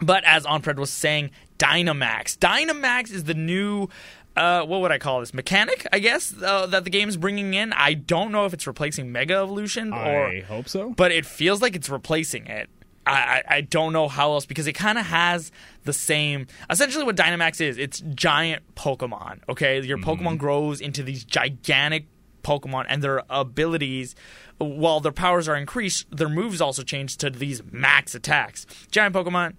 But 0.00 0.24
as 0.24 0.44
Ompred 0.44 0.76
was 0.76 0.90
saying, 0.90 1.30
Dynamax. 1.58 2.36
Dynamax 2.38 3.10
is 3.12 3.24
the 3.24 3.34
new. 3.34 3.88
Uh, 4.36 4.62
what 4.66 4.82
would 4.82 4.92
I 4.92 4.98
call 4.98 5.20
this? 5.20 5.32
Mechanic, 5.32 5.86
I 5.90 5.98
guess, 5.98 6.34
uh, 6.42 6.66
that 6.66 6.84
the 6.84 6.90
game's 6.90 7.16
bringing 7.16 7.54
in. 7.54 7.72
I 7.72 7.94
don't 7.94 8.30
know 8.32 8.44
if 8.44 8.52
it's 8.52 8.66
replacing 8.66 9.10
Mega 9.10 9.32
Evolution 9.36 9.94
or, 9.94 10.26
I 10.26 10.40
hope 10.40 10.68
so. 10.68 10.90
but 10.90 11.10
it 11.10 11.24
feels 11.24 11.62
like 11.62 11.74
it's 11.74 11.88
replacing 11.88 12.46
it. 12.46 12.68
I, 13.06 13.12
I, 13.12 13.42
I 13.56 13.60
don't 13.60 13.92
know 13.92 14.08
how 14.08 14.32
else 14.32 14.46
because 14.46 14.66
it 14.66 14.72
kind 14.74 14.98
of 14.98 15.06
has 15.06 15.52
the 15.84 15.92
same. 15.92 16.46
Essentially, 16.68 17.04
what 17.04 17.16
Dynamax 17.16 17.60
is, 17.60 17.78
it's 17.78 18.00
giant 18.14 18.62
Pokemon. 18.74 19.40
Okay, 19.48 19.80
your 19.80 19.98
mm-hmm. 19.98 20.10
Pokemon 20.10 20.38
grows 20.38 20.80
into 20.80 21.02
these 21.02 21.24
gigantic 21.24 22.06
Pokemon, 22.46 22.86
and 22.88 23.02
their 23.02 23.22
abilities, 23.28 24.14
while 24.58 25.00
their 25.00 25.10
powers 25.10 25.48
are 25.48 25.56
increased, 25.56 26.06
their 26.16 26.28
moves 26.28 26.60
also 26.60 26.84
change 26.84 27.16
to 27.16 27.28
these 27.28 27.60
max 27.72 28.14
attacks. 28.14 28.66
Giant 28.92 29.16
Pokemon, 29.16 29.54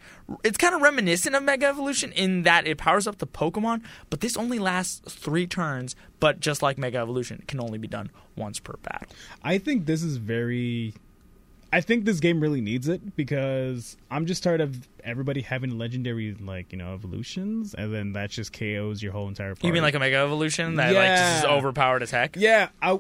it's 0.46 0.58
kind 0.58 0.74
of 0.74 0.82
reminiscent 0.82 1.36
of 1.36 1.44
Mega 1.44 1.66
Evolution 1.66 2.14
in 2.14 2.44
that 2.44 2.66
it 2.66 2.78
powers 2.78 3.06
up 3.06 3.18
the 3.18 3.28
Pokemon, 3.28 3.84
but 4.10 4.22
this 4.22 4.38
only 4.38 4.58
lasts 4.58 5.02
three 5.14 5.46
turns. 5.46 5.98
But 6.22 6.40
just 6.40 6.62
like 6.62 6.78
Mega 6.78 7.00
Evolution, 7.00 7.40
it 7.42 7.48
can 7.50 7.60
only 7.60 7.78
be 7.78 7.90
done 7.90 8.10
once 8.38 8.60
per 8.60 8.78
battle. 8.82 9.10
I 9.44 9.58
think 9.58 9.86
this 9.86 10.02
is 10.02 10.16
very 10.16 10.94
I 11.78 11.82
think 11.82 12.06
this 12.06 12.20
game 12.20 12.40
really 12.40 12.60
needs 12.60 12.88
it 12.88 13.16
because 13.16 13.98
I'm 14.10 14.26
just 14.26 14.42
tired 14.42 14.62
of 14.62 14.88
everybody 15.04 15.42
having 15.42 15.78
legendary 15.78 16.34
like, 16.34 16.72
you 16.72 16.80
know, 16.80 16.96
evolutions 16.96 17.76
and 17.76 17.94
then 17.94 18.14
that 18.14 18.32
just 18.32 18.52
KOs 18.52 19.04
your 19.04 19.12
whole 19.12 19.28
entire 19.28 19.54
party. 19.54 19.68
You 19.68 19.74
mean 19.74 19.84
like 19.84 19.94
a 19.94 20.00
Mega 20.00 20.16
Evolution 20.16 20.74
that 20.78 20.92
like 20.92 21.20
just 21.20 21.44
is 21.44 21.46
overpowered 21.46 22.02
as 22.02 22.10
heck? 22.10 22.36
Yeah, 22.36 22.70
I 22.82 23.00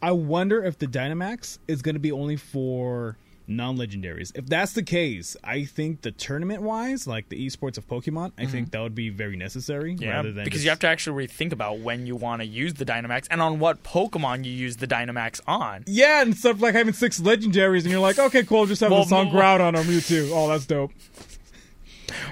I 0.00 0.12
wonder 0.12 0.62
if 0.62 0.78
the 0.78 0.86
Dynamax 0.86 1.58
is 1.66 1.82
going 1.82 1.96
to 1.96 1.98
be 1.98 2.12
only 2.12 2.36
for 2.36 3.16
non-legendaries. 3.56 4.32
If 4.34 4.46
that's 4.46 4.72
the 4.72 4.82
case, 4.82 5.36
I 5.44 5.64
think 5.64 6.02
the 6.02 6.10
tournament-wise, 6.10 7.06
like 7.06 7.28
the 7.28 7.46
esports 7.46 7.78
of 7.78 7.86
Pokemon, 7.88 8.32
I 8.38 8.46
think 8.46 8.70
that 8.72 8.80
would 8.80 8.94
be 8.94 9.08
very 9.10 9.36
necessary 9.36 9.94
Mm-hmm. 9.94 10.02
Yeah, 10.04 10.10
rather 10.10 10.32
than 10.32 10.44
because 10.44 10.58
just- 10.60 10.64
you 10.64 10.70
have 10.70 10.78
to 10.80 10.88
actually 10.88 11.26
think 11.26 11.52
about 11.52 11.78
when 11.80 12.06
you 12.06 12.16
want 12.16 12.40
to 12.42 12.46
use 12.46 12.74
the 12.74 12.84
Dynamax 12.84 13.26
and 13.30 13.40
on 13.42 13.58
what 13.58 13.82
Pokemon 13.82 14.44
you 14.44 14.50
use 14.52 14.76
the 14.78 14.86
Dynamax 14.86 15.40
on. 15.46 15.84
Yeah, 15.86 16.22
and 16.22 16.36
stuff 16.36 16.60
like 16.60 16.74
having 16.74 16.92
six 16.94 17.20
legendaries, 17.20 17.82
and 17.82 17.90
you're 17.90 18.00
like, 18.00 18.18
okay, 18.18 18.42
cool, 18.44 18.66
just 18.66 18.80
have 18.80 18.90
Well, 18.90 19.04
the 19.04 19.08
song 19.08 19.32
well- 19.32 19.58
Groudon 19.58 19.74
or 19.78 19.82
Mewtwo. 19.84 20.30
Oh, 20.32 20.48
that's 20.48 20.66
dope. 20.66 20.92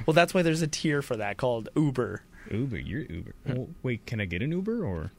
Well, 0.06 0.14
that's 0.14 0.34
why 0.34 0.42
there's 0.42 0.62
a 0.62 0.66
tier 0.68 1.02
for 1.02 1.16
that 1.16 1.36
called 1.36 1.68
Uber. 1.76 2.22
Uber, 2.50 2.78
you're 2.78 3.02
Uber. 3.02 3.32
Well, 3.46 3.68
wait, 3.82 4.06
can 4.06 4.20
I 4.20 4.24
get 4.24 4.42
an 4.42 4.52
Uber 4.52 4.84
or? 4.84 5.12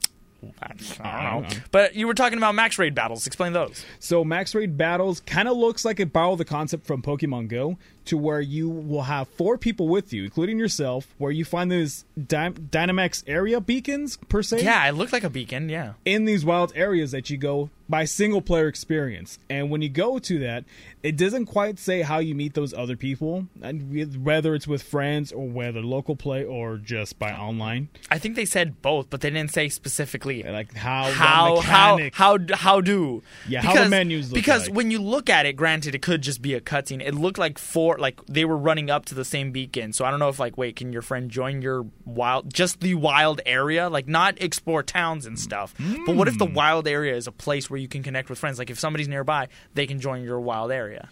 But 1.70 1.94
you 1.94 2.06
were 2.06 2.14
talking 2.14 2.38
about 2.38 2.54
max 2.54 2.78
raid 2.78 2.94
battles. 2.94 3.26
Explain 3.26 3.52
those. 3.52 3.84
So 3.98 4.24
max 4.24 4.54
raid 4.54 4.76
battles 4.76 5.20
kind 5.20 5.48
of 5.48 5.56
looks 5.56 5.84
like 5.84 6.00
it 6.00 6.12
borrowed 6.12 6.38
the 6.38 6.44
concept 6.44 6.86
from 6.86 7.02
Pokemon 7.02 7.48
Go, 7.48 7.78
to 8.06 8.16
where 8.18 8.40
you 8.40 8.68
will 8.68 9.02
have 9.02 9.28
four 9.28 9.56
people 9.58 9.88
with 9.88 10.12
you, 10.12 10.24
including 10.24 10.58
yourself, 10.58 11.14
where 11.18 11.30
you 11.30 11.44
find 11.44 11.70
these 11.70 12.04
Dy- 12.16 12.50
Dynamax 12.50 13.22
area 13.26 13.60
beacons 13.60 14.16
per 14.28 14.42
se. 14.42 14.62
Yeah, 14.62 14.88
it 14.88 14.92
looked 14.92 15.12
like 15.12 15.24
a 15.24 15.30
beacon. 15.30 15.68
Yeah. 15.68 15.94
in 16.04 16.24
these 16.24 16.44
wild 16.44 16.72
areas 16.74 17.10
that 17.12 17.30
you 17.30 17.36
go 17.36 17.70
by 17.88 18.04
single 18.06 18.40
player 18.40 18.68
experience. 18.68 19.38
And 19.50 19.70
when 19.70 19.82
you 19.82 19.88
go 19.90 20.18
to 20.18 20.38
that, 20.38 20.64
it 21.02 21.16
doesn't 21.16 21.46
quite 21.46 21.78
say 21.78 22.00
how 22.02 22.20
you 22.20 22.34
meet 22.34 22.54
those 22.54 22.72
other 22.72 22.96
people, 22.96 23.48
and 23.60 24.24
whether 24.24 24.54
it's 24.54 24.66
with 24.66 24.82
friends 24.82 25.30
or 25.32 25.46
whether 25.48 25.80
local 25.82 26.16
play 26.16 26.42
or 26.44 26.78
just 26.78 27.18
by 27.18 27.32
online. 27.32 27.88
I 28.10 28.18
think 28.18 28.34
they 28.36 28.46
said 28.46 28.80
both, 28.82 29.10
but 29.10 29.20
they 29.20 29.30
didn't 29.30 29.50
say 29.52 29.68
specifically 29.68 30.42
Like 30.42 30.74
how 30.74 31.10
how 31.12 31.60
how 31.60 31.98
how 32.12 32.38
how 32.54 32.80
do 32.80 33.22
Yeah, 33.48 33.60
how 33.62 33.74
the 33.74 33.88
menus 33.88 34.30
look 34.30 34.36
because 34.36 34.68
like. 34.68 34.76
when 34.76 34.90
you 34.90 35.00
look 35.02 35.28
at 35.28 35.44
it 35.44 35.54
granted 35.56 35.94
it 35.94 36.00
could 36.02 36.22
just 36.22 36.40
be 36.40 36.54
a 36.54 36.60
cutscene 36.60 37.02
it 37.04 37.14
looked 37.14 37.38
like 37.38 37.58
four 37.58 37.91
like 37.98 38.20
they 38.26 38.44
were 38.44 38.56
running 38.56 38.90
up 38.90 39.04
to 39.06 39.14
the 39.14 39.24
same 39.24 39.52
beacon 39.52 39.92
so 39.92 40.04
i 40.04 40.10
don't 40.10 40.20
know 40.20 40.28
if 40.28 40.38
like 40.38 40.56
wait 40.58 40.76
can 40.76 40.92
your 40.92 41.02
friend 41.02 41.30
join 41.30 41.62
your 41.62 41.84
wild 42.04 42.52
just 42.52 42.80
the 42.80 42.94
wild 42.94 43.40
area 43.46 43.88
like 43.88 44.06
not 44.08 44.40
explore 44.40 44.82
towns 44.82 45.26
and 45.26 45.38
stuff 45.38 45.74
but 46.06 46.14
what 46.16 46.28
if 46.28 46.34
Hmm. 46.34 46.38
the 46.38 46.46
wild 46.46 46.86
area 46.88 47.14
is 47.16 47.26
a 47.26 47.32
place 47.32 47.68
where 47.70 47.78
you 47.78 47.88
can 47.88 48.02
connect 48.02 48.28
with 48.30 48.38
friends 48.38 48.58
like 48.58 48.70
if 48.70 48.78
somebody's 48.78 49.08
nearby 49.08 49.48
they 49.74 49.86
can 49.86 50.00
join 50.00 50.22
your 50.22 50.40
wild 50.40 50.70
area 50.72 51.08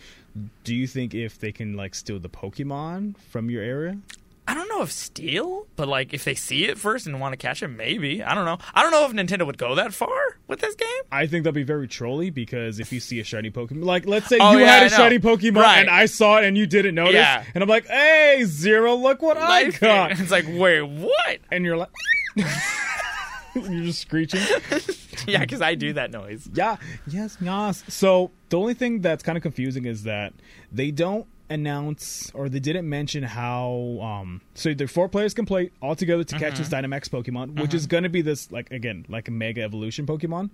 Do 0.65 0.75
you 0.75 0.87
think 0.87 1.15
if 1.15 1.39
they 1.41 1.51
can 1.53 1.75
like 1.75 1.95
steal 1.95 2.19
the 2.21 2.29
Pokemon 2.29 3.17
from 3.31 3.51
your 3.51 3.63
area? 3.65 3.99
I 4.47 4.55
don't 4.55 4.69
know 4.69 4.83
if 4.83 4.91
steal, 4.91 5.67
but 5.77 5.87
like 5.89 6.13
if 6.15 6.25
they 6.25 6.35
see 6.35 6.65
it 6.67 6.79
first 6.79 7.07
and 7.07 7.21
want 7.21 7.33
to 7.33 7.37
catch 7.37 7.63
it, 7.63 7.69
maybe. 7.69 8.21
I 8.23 8.35
don't 8.35 8.45
know. 8.45 8.59
I 8.75 8.83
don't 8.83 8.91
know 8.91 9.05
if 9.07 9.13
Nintendo 9.13 9.47
would 9.47 9.59
go 9.59 9.75
that 9.77 9.93
far, 9.95 10.09
with 10.51 10.61
this 10.61 10.75
game? 10.75 10.89
I 11.11 11.27
think 11.27 11.45
that'll 11.45 11.55
be 11.55 11.63
very 11.63 11.89
trolly 11.89 12.29
because 12.31 12.79
if 12.81 12.93
you 12.93 13.01
see 13.01 13.19
a 13.21 13.25
shiny 13.25 13.51
Pokemon, 13.51 13.85
like 13.85 14.05
let's 14.07 14.27
say 14.29 14.37
Oh, 14.41 14.53
you 14.53 14.59
yeah, 14.61 14.81
had 14.81 14.87
a 14.89 14.91
shiny 14.91 15.19
Pokemon 15.19 15.63
Right. 15.63 15.79
and 15.81 15.89
I 15.89 16.05
saw 16.07 16.39
it 16.39 16.45
and 16.45 16.59
you 16.59 16.67
didn't 16.67 16.95
notice, 16.95 17.15
Yeah. 17.15 17.45
and 17.55 17.63
I'm 17.63 17.69
like, 17.69 17.87
hey, 17.87 18.43
Zero, 18.47 18.95
look 18.97 19.23
what 19.23 19.37
I 19.39 19.49
Life- 19.65 19.81
got, 19.81 20.11
It's 20.21 20.31
like, 20.31 20.45
wait, 20.49 20.83
what? 20.83 21.39
and 21.51 21.65
you're 21.65 21.77
like, 21.79 21.89
you're 23.55 23.85
just 23.85 24.01
screeching. 24.01 24.41
Yeah, 25.27 25.41
because 25.41 25.61
I 25.61 25.75
do 25.75 25.93
that 25.93 26.11
noise. 26.11 26.49
Yeah, 26.55 26.77
yes, 27.07 27.37
yes. 27.43 27.85
So 27.89 28.31
the 28.49 28.59
only 28.59 28.73
thing 28.73 29.03
that's 29.03 29.23
kind 29.23 29.37
of 29.37 29.43
confusing 29.43 29.85
is 29.85 30.05
that 30.05 30.33
they 30.73 30.91
don't 30.91 31.27
announce 31.51 32.31
or 32.33 32.49
they 32.49 32.61
didn't 32.61 32.89
mention 32.89 33.23
how 33.25 33.99
um 34.03 34.41
so 34.55 34.73
the 34.73 34.87
four 34.87 35.09
players 35.09 35.35
can 35.35 35.45
play 35.45 35.71
all 35.83 35.95
together 35.97 36.25
to 36.25 36.39
catch 36.39 36.59
this 36.59 36.69
Dynamax 36.69 37.09
Pokemon, 37.11 37.61
which 37.61 37.75
is 37.75 37.87
gonna 37.87 38.09
be 38.09 38.23
this 38.23 38.51
like 38.51 38.71
again, 38.71 39.05
like 39.09 39.29
a 39.29 39.31
mega 39.31 39.63
evolution 39.63 40.07
Pokemon 40.07 40.51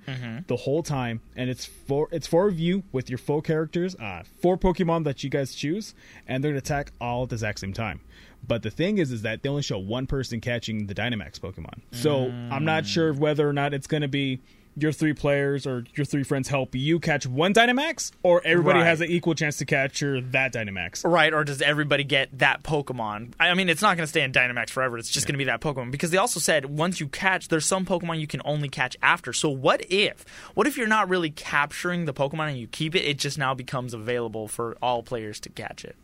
the 0.46 0.56
whole 0.56 0.82
time. 0.82 1.20
And 1.36 1.50
it's 1.50 1.64
for 1.66 2.08
it's 2.10 2.26
for 2.26 2.48
you 2.50 2.82
with 2.92 3.08
your 3.10 3.18
full 3.18 3.42
characters, 3.42 3.94
uh 3.96 4.22
four 4.40 4.56
Pokemon 4.56 5.04
that 5.04 5.22
you 5.22 5.30
guys 5.30 5.54
choose, 5.54 5.94
and 6.26 6.42
they're 6.42 6.52
gonna 6.52 6.58
attack 6.58 6.92
all 7.00 7.24
at 7.24 7.28
the 7.28 7.34
exact 7.36 7.60
same 7.60 7.72
time. 7.72 8.00
But 8.46 8.62
the 8.62 8.70
thing 8.70 8.98
is, 8.98 9.10
is 9.12 9.22
that 9.22 9.42
they 9.42 9.48
only 9.48 9.62
show 9.62 9.78
one 9.78 10.06
person 10.06 10.40
catching 10.40 10.86
the 10.86 10.94
Dynamax 10.94 11.40
Pokemon. 11.40 11.80
So 11.90 12.26
I'm 12.50 12.64
not 12.64 12.86
sure 12.86 13.12
whether 13.12 13.48
or 13.48 13.52
not 13.52 13.74
it's 13.74 13.88
going 13.88 14.02
to 14.02 14.08
be 14.08 14.40
your 14.78 14.92
three 14.92 15.14
players 15.14 15.66
or 15.66 15.84
your 15.94 16.04
three 16.04 16.22
friends 16.22 16.48
help 16.48 16.74
you 16.74 17.00
catch 17.00 17.26
one 17.26 17.54
Dynamax, 17.54 18.12
or 18.22 18.42
everybody 18.44 18.80
Right. 18.80 18.86
has 18.86 19.00
an 19.00 19.10
equal 19.10 19.34
chance 19.34 19.56
to 19.56 19.64
capture 19.64 20.20
that 20.20 20.52
Dynamax. 20.52 21.02
Right, 21.10 21.32
or 21.32 21.44
does 21.44 21.62
everybody 21.62 22.04
get 22.04 22.38
that 22.40 22.62
Pokemon? 22.62 23.32
I 23.40 23.54
mean, 23.54 23.68
it's 23.70 23.80
not 23.80 23.96
going 23.96 24.04
to 24.04 24.08
stay 24.08 24.22
in 24.22 24.32
Dynamax 24.32 24.68
forever. 24.70 24.98
It's 24.98 25.10
just 25.10 25.26
going 25.26 25.32
to 25.34 25.38
be 25.38 25.44
that 25.44 25.60
Pokemon 25.62 25.90
because 25.90 26.10
they 26.10 26.18
also 26.18 26.40
said 26.40 26.66
once 26.66 27.00
you 27.00 27.08
catch, 27.08 27.48
there's 27.48 27.64
some 27.64 27.86
Pokemon 27.86 28.20
you 28.20 28.26
can 28.26 28.42
only 28.44 28.68
catch 28.68 28.96
after. 29.02 29.32
So 29.32 29.48
what 29.48 29.82
if, 29.90 30.24
what 30.54 30.66
if 30.66 30.76
you're 30.76 30.86
not 30.86 31.08
really 31.08 31.30
capturing 31.30 32.04
the 32.04 32.12
Pokemon 32.12 32.50
and 32.50 32.58
you 32.58 32.66
keep 32.66 32.94
it? 32.94 33.00
It 33.00 33.18
just 33.18 33.38
now 33.38 33.54
becomes 33.54 33.94
available 33.94 34.46
for 34.48 34.76
all 34.82 35.02
players 35.02 35.40
to 35.40 35.48
catch 35.48 35.84
it. 35.84 35.96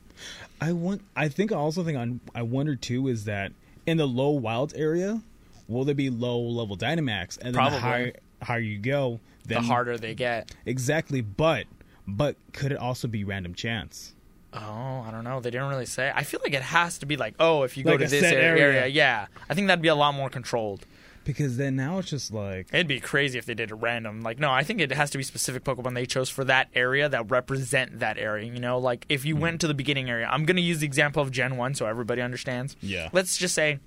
I 0.61 0.73
want. 0.73 1.03
I 1.17 1.29
think 1.29 1.53
I 1.53 1.57
also 1.57 1.83
think 1.85 1.99
on. 1.99 2.21
I 2.35 2.43
wonder 2.43 2.77
too 2.77 3.09
is 3.09 3.25
that 3.25 3.53
in 3.87 3.97
the 3.97 4.07
low 4.07 4.31
wild 4.31 4.73
area, 4.77 5.21
will 5.69 5.85
there 5.85 5.95
be 5.95 6.09
low 6.11 6.39
level 6.41 6.77
Dynamax? 6.77 7.37
And 7.39 7.47
then 7.49 7.55
Probably. 7.55 7.79
the 7.79 7.81
higher 7.83 8.13
higher 8.43 8.61
you 8.61 8.79
go, 8.79 9.21
The 9.47 9.61
harder 9.61 9.99
they 9.99 10.15
get. 10.15 10.55
exactly. 10.67 11.21
But 11.21 11.67
but 12.07 12.37
could 12.53 12.73
it 12.73 12.79
also 12.79 13.09
be 13.09 13.25
random 13.25 13.55
chance? 13.55 14.15
Oh, 14.55 15.05
I 15.07 15.11
don't 15.11 15.25
know. 15.25 15.41
They 15.41 15.51
didn't 15.51 15.69
really 15.69 15.87
say. 15.87 16.13
I 16.15 16.25
feel 16.25 16.41
like 16.45 16.53
it 16.53 16.63
has 16.63 16.99
to 16.99 17.07
be 17.07 17.17
like, 17.17 17.35
oh, 17.41 17.63
if 17.63 17.77
you 17.77 17.85
go 17.85 17.93
Like 17.93 18.01
to 18.01 18.07
this 18.09 18.23
area, 18.23 18.63
area. 18.63 18.87
yeah. 18.87 19.27
I 19.49 19.55
think 19.55 19.67
that'd 19.69 19.81
be 19.81 19.89
a 19.89 19.95
lot 19.95 20.15
more 20.15 20.29
controlled. 20.29 20.85
Because 21.25 21.57
then 21.57 21.77
now 21.77 21.99
it's 21.99 22.11
just 22.11 22.33
like 22.33 22.67
It'd 22.73 22.89
be 22.89 23.01
crazy 23.01 23.39
if 23.39 23.47
they 23.47 23.55
did 23.55 23.71
it 23.71 23.77
random. 23.77 24.23
Like, 24.23 24.39
no, 24.39 24.51
I 24.51 24.63
think 24.65 24.81
it 24.81 24.91
has 24.91 25.09
to 25.11 25.19
be 25.19 25.25
specific 25.25 25.65
Pokemon 25.65 25.95
they 25.95 26.05
chose 26.05 26.29
for 26.29 26.45
that 26.45 26.69
area 26.75 27.09
that 27.09 27.31
represent 27.31 28.01
that 28.01 28.19
area. 28.19 28.53
You 28.53 28.61
know, 28.61 28.79
like 28.79 29.07
if 29.09 29.25
you 29.25 29.37
hmm. 29.37 29.43
went 29.43 29.61
to 29.63 29.69
the 29.69 29.75
beginning 29.75 30.11
area, 30.11 30.29
I'm 30.31 30.45
going 30.45 30.57
to 30.57 30.63
use 30.63 30.81
the 30.81 30.87
example 30.87 31.23
of 31.23 31.31
Gen 31.31 31.57
1 31.57 31.75
so 31.77 31.87
everybody 31.87 32.21
understands. 32.21 32.77
Yeah. 32.83 33.09
Let's 33.13 33.39
just 33.39 33.55
say 33.55 33.79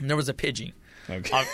there 0.00 0.16
was 0.16 0.28
a 0.28 0.34
Pidgey. 0.34 0.72
Okay. 1.10 1.36
I'm, 1.36 1.46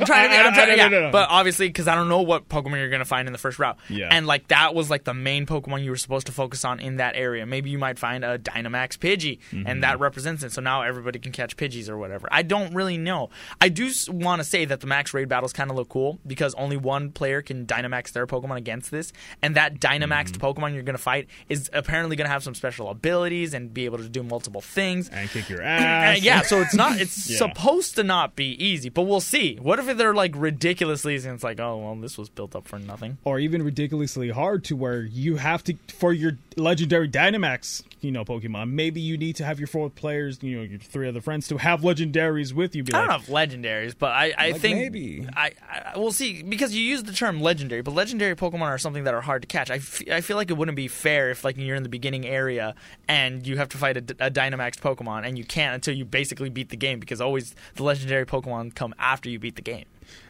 I'm 0.00 0.06
trying 0.06 0.30
to, 0.30 0.36
I'm 0.36 0.54
trying, 0.54 0.68
no, 0.68 0.74
yeah, 0.74 0.88
no, 0.88 1.00
no. 1.02 1.10
but 1.12 1.28
obviously 1.30 1.68
because 1.68 1.88
I 1.88 1.94
don't 1.94 2.08
know 2.08 2.22
what 2.22 2.48
Pokemon 2.48 2.78
you're 2.78 2.90
gonna 2.90 3.04
find 3.04 3.28
in 3.28 3.32
the 3.32 3.38
first 3.38 3.58
route. 3.58 3.76
Yeah. 3.88 4.08
And 4.10 4.26
like 4.26 4.48
that 4.48 4.74
was 4.74 4.90
like 4.90 5.04
the 5.04 5.14
main 5.14 5.46
Pokemon 5.46 5.84
you 5.84 5.90
were 5.90 5.96
supposed 5.96 6.26
to 6.26 6.32
focus 6.32 6.64
on 6.64 6.80
in 6.80 6.96
that 6.96 7.16
area. 7.16 7.46
Maybe 7.46 7.70
you 7.70 7.78
might 7.78 7.98
find 7.98 8.24
a 8.24 8.38
Dynamax 8.38 8.98
Pidgey, 8.98 9.38
Mm-hmm. 9.52 9.66
and 9.66 9.82
that 9.82 10.00
represents 10.00 10.42
it. 10.42 10.52
So 10.52 10.60
now 10.60 10.82
everybody 10.82 11.18
can 11.18 11.32
catch 11.32 11.56
Pidgeys 11.56 11.88
or 11.88 11.96
whatever. 11.98 12.28
I 12.30 12.42
don't 12.42 12.74
really 12.74 12.98
know. 12.98 13.30
I 13.60 13.68
do 13.68 13.90
want 14.08 14.40
to 14.40 14.44
say 14.44 14.64
that 14.64 14.80
the 14.80 14.86
max 14.86 15.12
raid 15.14 15.28
battles 15.28 15.52
kind 15.52 15.70
of 15.70 15.76
look 15.76 15.88
cool 15.88 16.18
because 16.26 16.54
only 16.54 16.76
one 16.76 17.10
player 17.10 17.42
can 17.42 17.66
Dynamax 17.66 18.12
their 18.12 18.26
Pokemon 18.26 18.56
against 18.56 18.90
this, 18.90 19.12
and 19.42 19.56
that 19.56 19.80
Dynamaxed 19.80 20.32
Mm-hmm. 20.38 20.44
Pokemon 20.44 20.74
you're 20.74 20.82
gonna 20.82 20.98
fight 20.98 21.28
is 21.48 21.70
apparently 21.72 22.16
gonna 22.16 22.28
have 22.28 22.42
some 22.42 22.54
special 22.54 22.88
abilities 22.90 23.54
and 23.54 23.72
be 23.74 23.84
able 23.84 23.98
to 23.98 24.08
do 24.08 24.22
multiple 24.22 24.60
things. 24.60 25.08
and 25.10 25.28
kick 25.30 25.48
your 25.48 25.62
ass. 25.62 26.22
yeah, 26.22 26.40
so 26.42 26.60
it's 26.60 26.74
not. 26.74 27.00
It's 27.00 27.28
Yeah. 27.34 27.38
supposed 27.38 27.96
to 27.96 28.02
not 28.04 28.36
be 28.36 28.52
easy, 28.64 28.90
but 28.94 29.02
we'll 29.02 29.20
see. 29.20 29.56
What 29.56 29.78
if 29.78 29.96
they're 29.96 30.14
like 30.14 30.32
ridiculously 30.36 31.14
easy? 31.16 31.28
And 31.28 31.34
it's 31.34 31.44
like, 31.44 31.60
oh 31.60 31.78
well, 31.78 31.94
this 31.96 32.16
was 32.16 32.28
built 32.28 32.56
up 32.56 32.66
for 32.66 32.78
nothing. 32.78 33.18
or 33.24 33.38
even 33.38 33.62
ridiculously 33.62 34.30
hard 34.30 34.64
to 34.64 34.76
where 34.76 35.02
you 35.02 35.36
have 35.36 35.62
to 35.64 35.74
for 35.88 36.12
your 36.12 36.38
legendary 36.56 37.08
Dynamax, 37.08 37.82
you 38.04 38.12
know, 38.12 38.24
Pokemon. 38.24 38.70
Maybe 38.70 39.00
you 39.00 39.16
need 39.16 39.36
to 39.36 39.44
have 39.44 39.58
your 39.58 39.66
four 39.66 39.88
players, 39.90 40.42
you 40.42 40.56
know, 40.56 40.62
your 40.62 40.78
three 40.78 41.08
other 41.08 41.20
friends 41.20 41.48
to 41.48 41.56
have 41.56 41.80
legendaries 41.80 42.52
with 42.52 42.76
you. 42.76 42.84
Be 42.84 42.92
I 42.92 42.98
like, 43.00 43.08
don't 43.08 43.26
know 43.28 43.44
if 43.44 43.48
legendaries, 43.48 43.94
but 43.98 44.12
I, 44.12 44.32
I 44.36 44.50
Like, 44.52 44.60
think 44.60 44.76
maybe. 44.78 45.26
I, 45.34 45.52
I 45.68 45.98
we'll 45.98 46.12
see 46.12 46.42
because 46.42 46.74
you 46.74 46.82
use 46.82 47.02
the 47.02 47.12
term 47.12 47.40
legendary, 47.40 47.82
but 47.82 47.92
legendary 47.94 48.36
Pokemon 48.36 48.62
are 48.62 48.78
something 48.78 49.04
that 49.04 49.14
are 49.14 49.20
hard 49.22 49.42
to 49.42 49.48
catch. 49.48 49.70
I, 49.70 49.76
f- 49.76 50.02
I 50.10 50.20
feel 50.20 50.36
like 50.36 50.50
it 50.50 50.54
wouldn't 50.56 50.76
be 50.76 50.88
fair 50.88 51.30
if 51.30 51.44
like 51.44 51.56
you're 51.56 51.76
in 51.76 51.82
the 51.82 51.88
beginning 51.88 52.26
area 52.26 52.74
and 53.08 53.46
you 53.46 53.56
have 53.56 53.68
to 53.70 53.78
fight 53.78 53.96
a, 53.96 54.00
D- 54.02 54.14
a 54.20 54.30
Dynamax 54.30 54.76
Pokemon 54.78 55.26
and 55.26 55.38
you 55.38 55.44
can't 55.44 55.74
until 55.74 55.94
you 55.94 56.04
basically 56.04 56.50
beat 56.50 56.68
the 56.68 56.76
game 56.76 57.00
because 57.00 57.20
always 57.20 57.54
the 57.76 57.82
legendary 57.82 58.26
Pokemon 58.26 58.74
come 58.74 58.94
after 58.98 59.28
you 59.30 59.38
beat 59.38 59.56
the 59.56 59.62
game. 59.62 59.86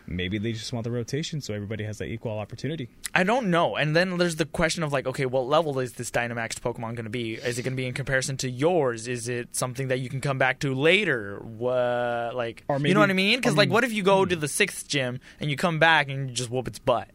Maybe 0.06 0.38
they 0.38 0.52
just 0.52 0.72
want 0.72 0.84
the 0.84 0.90
rotation 0.90 1.40
so 1.40 1.54
everybody 1.54 1.84
has 1.84 1.98
that 1.98 2.06
equal 2.06 2.38
opportunity. 2.38 2.88
I 3.14 3.24
don't 3.24 3.50
know. 3.50 3.76
And 3.76 3.94
then 3.94 4.16
there's 4.18 4.36
the 4.36 4.44
question 4.44 4.82
of 4.82 4.92
like, 4.92 5.06
okay, 5.06 5.26
what 5.26 5.46
level 5.46 5.78
is 5.78 5.94
this 5.94 6.10
Dynamax 6.10 6.54
Pokemon 6.54 6.94
going 6.94 7.04
to 7.04 7.10
be? 7.10 7.34
Is 7.34 7.58
it 7.58 7.62
going 7.62 7.72
to 7.72 7.76
be 7.76 7.86
in 7.86 7.94
comparison 7.94 8.36
to 8.38 8.50
yours? 8.50 9.08
Is 9.08 9.28
it 9.28 9.54
something 9.54 9.88
that 9.88 9.98
you 9.98 10.08
can 10.08 10.20
come 10.20 10.38
back 10.38 10.60
to 10.60 10.74
later? 10.74 11.38
What, 11.40 12.34
like, 12.34 12.64
Or 12.68 12.78
you 12.78 12.94
know 12.94 13.00
what 13.00 13.10
I 13.10 13.14
mean? 13.14 13.38
Because 13.38 13.56
like, 13.56 13.70
what 13.70 13.84
if 13.84 13.92
you 13.92 14.02
go 14.02 14.24
to 14.24 14.36
the 14.36 14.48
sixth 14.48 14.88
gym 14.88 15.20
and 15.40 15.50
you 15.50 15.56
come 15.56 15.78
back 15.78 16.08
and 16.08 16.28
you 16.28 16.34
just 16.34 16.50
whoop 16.50 16.68
its 16.68 16.78
butt? 16.78 17.08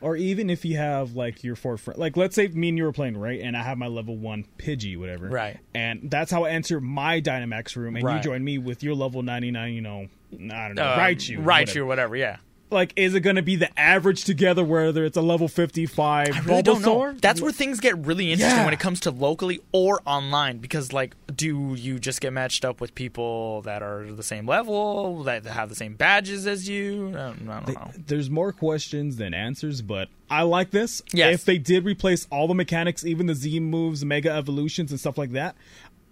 Or 0.00 0.16
even 0.16 0.50
if 0.50 0.64
you 0.64 0.76
have 0.76 1.14
like 1.14 1.42
your 1.44 1.56
four 1.56 1.76
friends, 1.76 1.98
like 1.98 2.16
let's 2.16 2.34
say 2.34 2.48
me 2.48 2.68
and 2.70 2.78
you 2.78 2.84
were 2.84 2.92
playing 2.92 3.16
right, 3.16 3.40
and 3.40 3.56
I 3.56 3.62
have 3.62 3.78
my 3.78 3.86
level 3.86 4.16
one 4.16 4.44
Pidgey, 4.58 4.98
whatever, 4.98 5.28
Right. 5.28 5.58
and 5.74 6.10
that's 6.10 6.30
how 6.30 6.44
I 6.44 6.50
enter 6.50 6.80
my 6.80 7.20
Dynamax 7.20 7.76
room, 7.76 7.96
and 7.96 8.04
Right. 8.04 8.16
you 8.16 8.22
join 8.22 8.42
me 8.44 8.58
with 8.58 8.82
your 8.82 8.94
level 8.94 9.22
ninety 9.22 9.50
nine, 9.50 9.72
you 9.74 9.80
know, 9.80 10.06
I 10.32 10.66
don't 10.68 10.74
know, 10.74 10.82
Uh, 10.84 10.98
Raichu, 10.98 11.38
Raichu, 11.38 11.44
whatever. 11.44 11.86
whatever. 11.86 12.16
Yeah. 12.16 12.36
Like, 12.70 12.92
is 12.96 13.14
it 13.14 13.20
going 13.20 13.36
to 13.36 13.42
be 13.42 13.54
the 13.56 13.78
average 13.78 14.24
together, 14.24 14.64
whether 14.64 15.04
it's 15.04 15.16
a 15.16 15.22
level 15.22 15.46
fifty 15.48 15.86
five 15.86 16.34
I 16.34 16.40
really 16.40 16.62
don't 16.62 16.82
know. 16.82 17.12
That's 17.12 17.40
where 17.40 17.52
things 17.52 17.78
get 17.78 17.96
really 17.98 18.32
interesting 18.32 18.58
Yeah. 18.58 18.64
when 18.64 18.74
it 18.74 18.80
comes 18.80 19.00
to 19.00 19.10
locally 19.12 19.60
or 19.70 20.00
online. 20.06 20.58
Because, 20.58 20.92
like, 20.92 21.14
do 21.36 21.74
you 21.74 21.98
just 22.00 22.20
get 22.20 22.32
matched 22.32 22.64
up 22.64 22.80
with 22.80 22.94
people 22.94 23.62
that 23.62 23.82
are 23.82 24.10
the 24.10 24.22
same 24.22 24.46
level, 24.46 25.22
that 25.24 25.44
have 25.44 25.68
the 25.68 25.74
same 25.76 25.94
badges 25.94 26.46
as 26.46 26.68
you? 26.68 27.10
I 27.10 27.12
don't, 27.12 27.48
I 27.48 27.60
don't 27.60 27.74
know. 27.74 27.90
There's 28.06 28.28
more 28.30 28.50
questions 28.52 29.16
than 29.16 29.34
answers, 29.34 29.80
but 29.82 30.08
I 30.28 30.42
like 30.42 30.70
this. 30.70 31.02
Yes. 31.12 31.34
If 31.34 31.44
they 31.44 31.58
did 31.58 31.84
replace 31.84 32.26
all 32.30 32.48
the 32.48 32.54
mechanics, 32.54 33.04
even 33.04 33.26
the 33.26 33.34
Z 33.34 33.60
moves, 33.60 34.04
Mega 34.04 34.30
Evolutions, 34.32 34.90
and 34.90 34.98
stuff 34.98 35.16
like 35.18 35.32
that, 35.32 35.54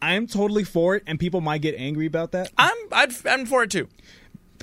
I'm 0.00 0.26
totally 0.26 0.64
for 0.64 0.96
it, 0.96 1.02
and 1.06 1.18
people 1.18 1.40
might 1.40 1.62
get 1.62 1.74
angry 1.76 2.06
about 2.06 2.32
that. 2.32 2.50
I'm 2.58 2.76
I'd, 2.92 3.26
I'm 3.26 3.46
for 3.46 3.62
it 3.64 3.70
too. 3.70 3.88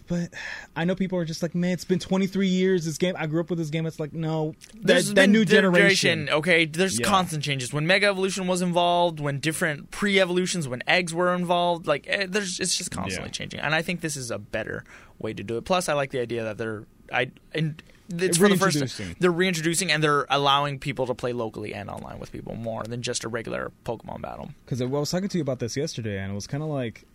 But 0.07 0.33
I 0.75 0.85
know 0.85 0.95
people 0.95 1.19
are 1.19 1.25
just 1.25 1.43
like, 1.43 1.53
man, 1.53 1.71
it's 1.73 1.85
been 1.85 1.99
23 1.99 2.47
years. 2.47 2.85
This 2.85 2.97
game, 2.97 3.13
I 3.17 3.27
grew 3.27 3.41
up 3.41 3.49
with 3.51 3.59
this 3.59 3.69
game. 3.69 3.85
It's 3.85 3.99
like, 3.99 4.11
no, 4.11 4.55
that, 4.73 4.83
There's 4.87 5.07
that 5.09 5.15
been 5.15 5.31
new 5.31 5.45
generation. 5.45 6.29
Okay, 6.29 6.65
there's 6.65 6.99
Yeah. 6.99 7.05
constant 7.05 7.43
changes. 7.43 7.71
When 7.71 7.85
Mega 7.85 8.07
Evolution 8.07 8.47
was 8.47 8.61
involved, 8.63 9.19
when 9.19 9.39
different 9.39 9.91
pre-evolutions, 9.91 10.67
when 10.67 10.81
eggs 10.87 11.13
were 11.13 11.33
involved, 11.35 11.85
like 11.85 12.05
eh, 12.07 12.25
there's 12.27 12.59
it's 12.59 12.75
just 12.75 12.89
constantly 12.91 13.27
Yeah. 13.29 13.33
changing. 13.33 13.59
And 13.59 13.75
I 13.75 13.81
think 13.83 14.01
this 14.01 14.15
is 14.15 14.31
a 14.31 14.39
better 14.39 14.83
way 15.19 15.33
to 15.33 15.43
do 15.43 15.57
it. 15.57 15.65
Plus, 15.65 15.87
I 15.89 15.93
like 15.93 16.09
the 16.11 16.19
idea 16.21 16.43
that 16.43 16.57
they're 16.57 16.85
I 17.13 17.31
and 17.53 17.81
it's 18.11 18.39
for 18.39 18.49
the 18.49 18.55
first 18.57 18.75
Reintroducing. 18.77 19.15
they're 19.19 19.31
reintroducing 19.31 19.91
and 19.91 20.03
they're 20.03 20.25
allowing 20.31 20.79
people 20.79 21.05
to 21.05 21.13
play 21.13 21.31
locally 21.33 21.75
and 21.75 21.89
online 21.91 22.17
with 22.17 22.31
people 22.31 22.55
more 22.55 22.81
than 22.83 23.03
just 23.03 23.23
a 23.23 23.29
regular 23.29 23.71
Pokemon 23.85 24.21
battle. 24.23 24.49
Because 24.65 24.81
I 24.81 24.85
was 24.85 25.11
talking 25.11 25.29
to 25.29 25.37
you 25.37 25.43
about 25.43 25.59
this 25.59 25.77
yesterday, 25.77 26.17
and 26.17 26.31
it 26.31 26.35
was 26.35 26.47
kind 26.47 26.63
of 26.63 26.69
like, 26.69 27.03
it, 27.03 27.07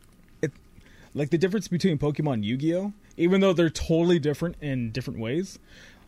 like 1.14 1.30
the 1.30 1.38
difference 1.38 1.68
between 1.68 1.98
Pokemon 1.98 2.34
and 2.34 2.44
Yu-Gi-Oh. 2.44 2.92
Even 3.16 3.40
though 3.40 3.52
they're 3.52 3.70
totally 3.70 4.18
different 4.18 4.56
in 4.60 4.90
different 4.90 5.20
ways, 5.20 5.58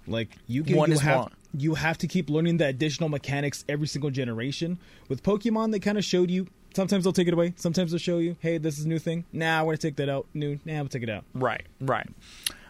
like 0.07 0.31
Yu-Gi-Oh, 0.49 0.87
you 0.87 0.99
have 0.99 1.19
one. 1.19 1.33
you 1.57 1.75
have 1.75 1.99
to 1.99 2.07
keep 2.09 2.29
learning 2.29 2.57
the 2.57 2.67
additional 2.67 3.09
mechanics 3.09 3.65
every 3.69 3.87
single 3.87 4.11
generation. 4.11 4.79
With 5.09 5.23
Pokemon, 5.23 5.73
they 5.73 5.79
kind 5.79 5.99
of 5.99 6.05
showed 6.05 6.31
you. 6.31 6.49
Sometimes 6.75 7.05
they'll 7.05 7.13
take 7.13 7.29
it 7.29 7.33
away. 7.35 7.55
Sometimes 7.57 7.93
they'll 7.93 7.99
show 7.99 8.19
you, 8.19 8.37
hey, 8.41 8.59
this 8.59 8.79
is 8.79 8.85
a 8.85 8.89
new 8.89 8.99
thing. 8.99 9.25
Nah, 9.33 9.61
we're 9.63 9.73
gonna 9.73 9.79
take 9.79 9.97
that 9.97 10.09
out. 10.09 10.27
New, 10.35 10.59
nah, 10.65 10.75
we'll 10.75 10.89
take 10.89 11.05
it 11.05 11.09
out. 11.09 11.25
Right, 11.33 11.65
right. 11.81 12.07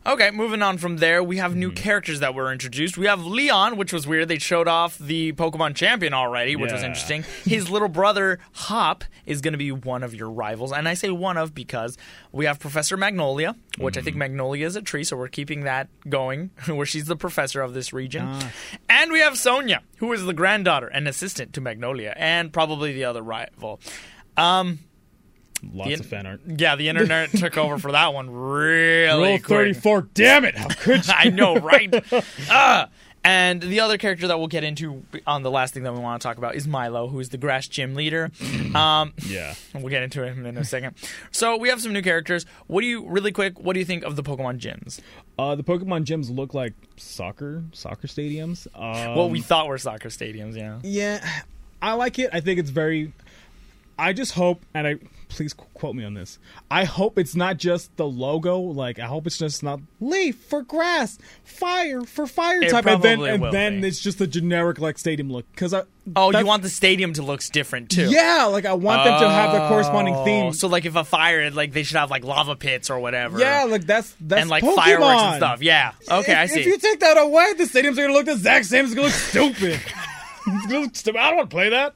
Okay, 0.06 0.30
moving 0.30 0.62
on 0.62 0.78
from 0.78 0.98
there, 0.98 1.20
we 1.20 1.38
have 1.38 1.56
new 1.56 1.72
characters 1.72 2.20
that 2.20 2.32
were 2.32 2.52
introduced. 2.52 2.96
We 2.96 3.06
have 3.06 3.25
Leon, 3.25 3.76
which 3.76 3.92
was 3.92 4.06
weird. 4.06 4.28
They 4.28 4.38
showed 4.38 4.68
off 4.68 4.96
the 4.98 5.32
Pokemon 5.32 5.75
champion 5.75 6.14
already, 6.14 6.54
which 6.54 6.70
was 6.70 6.84
interesting. 6.84 7.25
His 7.44 7.68
little 7.70 7.88
brother, 7.88 8.38
Hop, 8.52 9.02
is 9.25 9.40
going 9.40 9.52
to 9.54 9.58
be 9.58 9.72
one 9.72 10.04
of 10.04 10.14
your 10.14 10.30
rivals. 10.30 10.70
And 10.70 10.88
I 10.88 10.94
say 10.94 11.10
one 11.10 11.36
of 11.36 11.56
because 11.56 11.98
we 12.30 12.44
have 12.44 12.60
Professor 12.60 12.96
Magnolia, 12.96 13.56
which 13.78 13.96
I 13.96 13.98
Mm-hmm. 14.00 14.04
think 14.04 14.16
Magnolia 14.16 14.64
is 14.66 14.76
a 14.76 14.80
tree, 14.82 15.02
so 15.02 15.16
we're 15.16 15.26
keeping 15.26 15.64
that 15.64 15.88
going, 16.08 16.50
where 16.68 16.86
she's 16.86 17.06
the 17.06 17.16
professor 17.16 17.60
of 17.60 17.75
this 17.75 17.92
region. 17.92 18.26
Ah. 18.28 18.52
And 18.88 19.10
we 19.10 19.18
have 19.18 19.36
Sonia, 19.36 19.82
who 19.96 20.12
is 20.12 20.25
the 20.25 20.32
granddaughter 20.34 20.86
and 20.86 21.08
assistant 21.08 21.52
to 21.54 21.60
Magnolia, 21.60 22.12
and 22.16 22.52
probably 22.52 22.92
the 22.92 23.02
other 23.04 23.22
rival. 23.22 23.80
Um, 24.36 24.78
Lots 25.72 25.88
The- 25.88 25.94
of 25.94 26.06
fan 26.06 26.26
art. 26.26 26.40
Yeah, 26.46 26.76
the 26.76 26.88
internet 26.88 27.30
took 27.30 27.56
over 27.56 27.78
for 27.78 27.92
that 27.92 28.12
one 28.14 28.30
really 28.30 29.28
Rule 29.30 29.38
quick. 29.38 29.75
34. 29.76 30.08
Damn 30.14 30.44
it. 30.44 30.56
How 30.56 30.68
could 30.68 31.06
you? 31.06 31.12
I 31.16 31.30
know, 31.30 31.56
right? 31.56 31.92
uh, 32.50 32.86
and 33.25 33.60
the 33.62 33.80
other 33.80 33.98
character 33.98 34.28
that 34.28 34.38
we'll 34.38 34.46
get 34.48 34.62
into 34.64 35.02
on 35.26 35.42
the 35.42 35.50
last 35.50 35.75
thing 35.75 35.82
that 35.82 35.92
we 35.94 35.98
want 35.98 36.20
to 36.20 36.28
talk 36.28 36.36
about 36.38 36.54
is 36.54 36.68
Milo, 36.68 37.08
who 37.08 37.18
is 37.20 37.30
the 37.30 37.38
grass 37.38 37.66
gym 37.68 37.94
leader. 37.94 38.30
Um, 38.76 39.14
yeah. 39.26 39.54
we'll 39.72 39.88
get 39.88 40.02
into 40.02 40.22
him 40.22 40.44
in 40.44 40.58
a 40.58 40.64
second. 40.64 40.96
So 41.30 41.56
we 41.56 41.70
have 41.70 41.80
some 41.80 41.94
new 41.94 42.02
characters. 42.02 42.44
What 42.66 42.82
do 42.82 42.86
you 42.86 43.08
really 43.08 43.32
quick? 43.32 43.58
What 43.58 43.72
do 43.72 43.78
you 43.78 43.86
think 43.86 44.04
of 44.04 44.16
the 44.16 44.22
Pokemon 44.22 44.58
gyms? 44.60 45.00
Uh, 45.38 45.54
the 45.54 45.64
Pokemon 45.64 46.04
gyms 46.04 46.34
look 46.34 46.52
like 46.52 46.75
soccer 46.98 47.62
soccer 47.72 48.06
stadiums. 48.06 48.66
Um, 48.75 49.14
what 49.16 49.30
we 49.30 49.40
thought 49.40 49.66
were 49.66 49.78
soccer 49.78 50.10
stadiums. 50.10 50.56
Yeah. 50.58 50.80
Yeah, 50.82 51.26
I 51.80 51.94
like 51.94 52.18
it. 52.18 52.28
I 52.34 52.40
think 52.40 52.60
it's 52.60 52.68
very. 52.68 53.12
I 53.98 54.12
just 54.12 54.32
hope, 54.32 54.60
and 54.75 54.86
I 54.86 54.96
please 55.28 55.52
qu- 55.52 55.64
quote 55.75 55.95
me 55.95 56.04
on 56.04 56.14
this. 56.14 56.38
I 56.71 56.85
hope 56.85 57.18
it's 57.18 57.35
not 57.35 57.56
just 57.59 57.97
the 57.97 58.06
logo. 58.06 58.59
Like 58.61 58.99
I 58.99 59.06
hope 59.06 59.26
it's 59.26 59.38
just 59.38 59.62
not 59.62 59.80
leaf 60.00 60.37
for 60.37 60.62
grass, 60.62 61.18
fire 61.45 62.02
for 62.02 62.26
fire 62.26 62.62
It 62.62 62.71
type, 62.71 62.87
and 62.87 63.02
then 63.02 63.21
and 63.23 63.52
then 63.52 63.80
be. 63.80 63.88
it's 63.88 64.00
just 64.00 64.21
a 64.21 64.26
generic 64.26 64.78
like 64.78 64.99
stadium 64.99 65.30
look. 65.30 65.45
Because 65.52 65.75
I 65.75 65.83
Oh, 66.14 66.30
you 66.30 66.47
want 66.47 66.62
the 66.62 66.68
stadium 66.68 67.14
to 67.14 67.23
look 67.23 67.42
different 67.50 67.90
too? 67.90 68.09
yeah, 68.09 68.45
like 68.45 68.64
I 68.64 68.75
want 68.75 69.02
them 69.04 69.18
to 69.21 69.28
have 69.28 69.52
the 69.52 69.66
corresponding 69.68 70.14
Oh, 70.14 70.25
theme. 70.25 70.52
So 70.52 70.68
like 70.68 70.85
if 70.85 70.95
a 70.95 71.02
fire, 71.02 71.50
like 71.50 71.73
they 71.73 71.83
should 71.83 71.97
have 71.97 72.11
like 72.12 72.25
lava 72.25 72.54
pits 72.54 72.90
or 72.90 73.00
whatever. 73.00 73.40
yeah, 73.40 73.64
like 73.64 73.87
that's 73.87 74.14
that's 74.21 74.42
and 74.42 74.49
like 74.50 74.62
Pokemon. 74.62 74.76
fireworks 74.76 75.23
and 75.23 75.37
stuff. 75.38 75.62
Yeah. 75.62 75.92
Okay, 76.09 76.33
if, 76.33 76.38
I 76.38 76.47
see. 76.47 76.61
If 76.61 76.66
you 76.66 76.78
take 76.78 77.00
that 77.00 77.18
away, 77.18 77.54
the 77.54 77.64
stadiums 77.64 77.92
are 77.99 78.02
gonna 78.02 78.12
look 78.12 78.26
the 78.26 78.33
exact 78.33 78.66
same. 78.66 78.85
It's 78.85 78.95
gonna 78.95 79.09
look 79.09 79.16
stupid. 79.16 79.80
it's 80.47 80.66
gonna 80.66 80.80
look 80.80 80.95
stupid. 80.95 81.18
I 81.21 81.28
don't 81.30 81.38
want 81.38 81.50
to 81.50 81.54
play 81.54 81.68
that. 81.71 81.92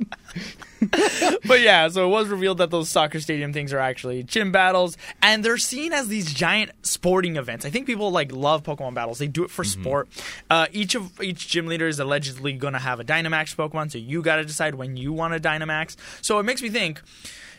But 1.47 1.61
yeah, 1.61 1.89
so 1.89 2.07
it 2.07 2.11
was 2.11 2.29
revealed 2.29 2.59
that 2.59 2.71
those 2.71 2.89
soccer 2.89 3.19
stadium 3.19 3.53
things 3.53 3.73
are 3.73 3.79
actually 3.79 4.23
gym 4.23 4.53
battles, 4.53 4.97
and 5.23 5.45
they're 5.45 5.59
seen 5.59 5.93
as 5.93 6.09
these 6.09 6.33
giant 6.33 6.71
sporting 6.83 7.37
events. 7.37 7.65
I 7.65 7.71
think 7.71 7.87
people 7.87 8.11
like 8.11 8.31
love 8.33 8.63
Pokemon 8.63 8.95
battles; 8.95 9.19
they 9.19 9.27
do 9.27 9.45
it 9.45 9.51
for 9.51 9.65
sport. 9.65 10.09
Uh, 10.49 10.67
each 10.73 10.95
of 10.95 11.21
each 11.21 11.49
gym 11.49 11.67
leader 11.67 11.89
is 11.89 11.99
allegedly 11.99 12.53
going 12.53 12.75
to 12.75 12.79
have 12.79 13.01
a 13.01 13.05
Dynamax 13.05 13.57
Pokemon, 13.57 13.91
so 13.91 13.99
you 13.99 14.23
got 14.23 14.37
to 14.37 14.45
decide 14.45 14.75
when 14.75 14.97
you 14.97 15.13
want 15.13 15.35
a 15.35 15.41
Dynamax. 15.41 15.97
So 16.23 16.39
it 16.39 16.45
makes 16.45 16.63
me 16.63 16.69
think, 16.71 17.01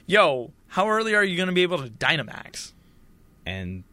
yo, 0.06 0.52
how 0.68 0.88
early 0.88 1.16
are 1.16 1.24
you 1.24 1.36
going 1.36 1.48
to 1.48 1.54
be 1.54 1.64
able 1.64 1.80
to 1.80 1.90
Dynamax? 1.90 2.72
And 3.46 3.84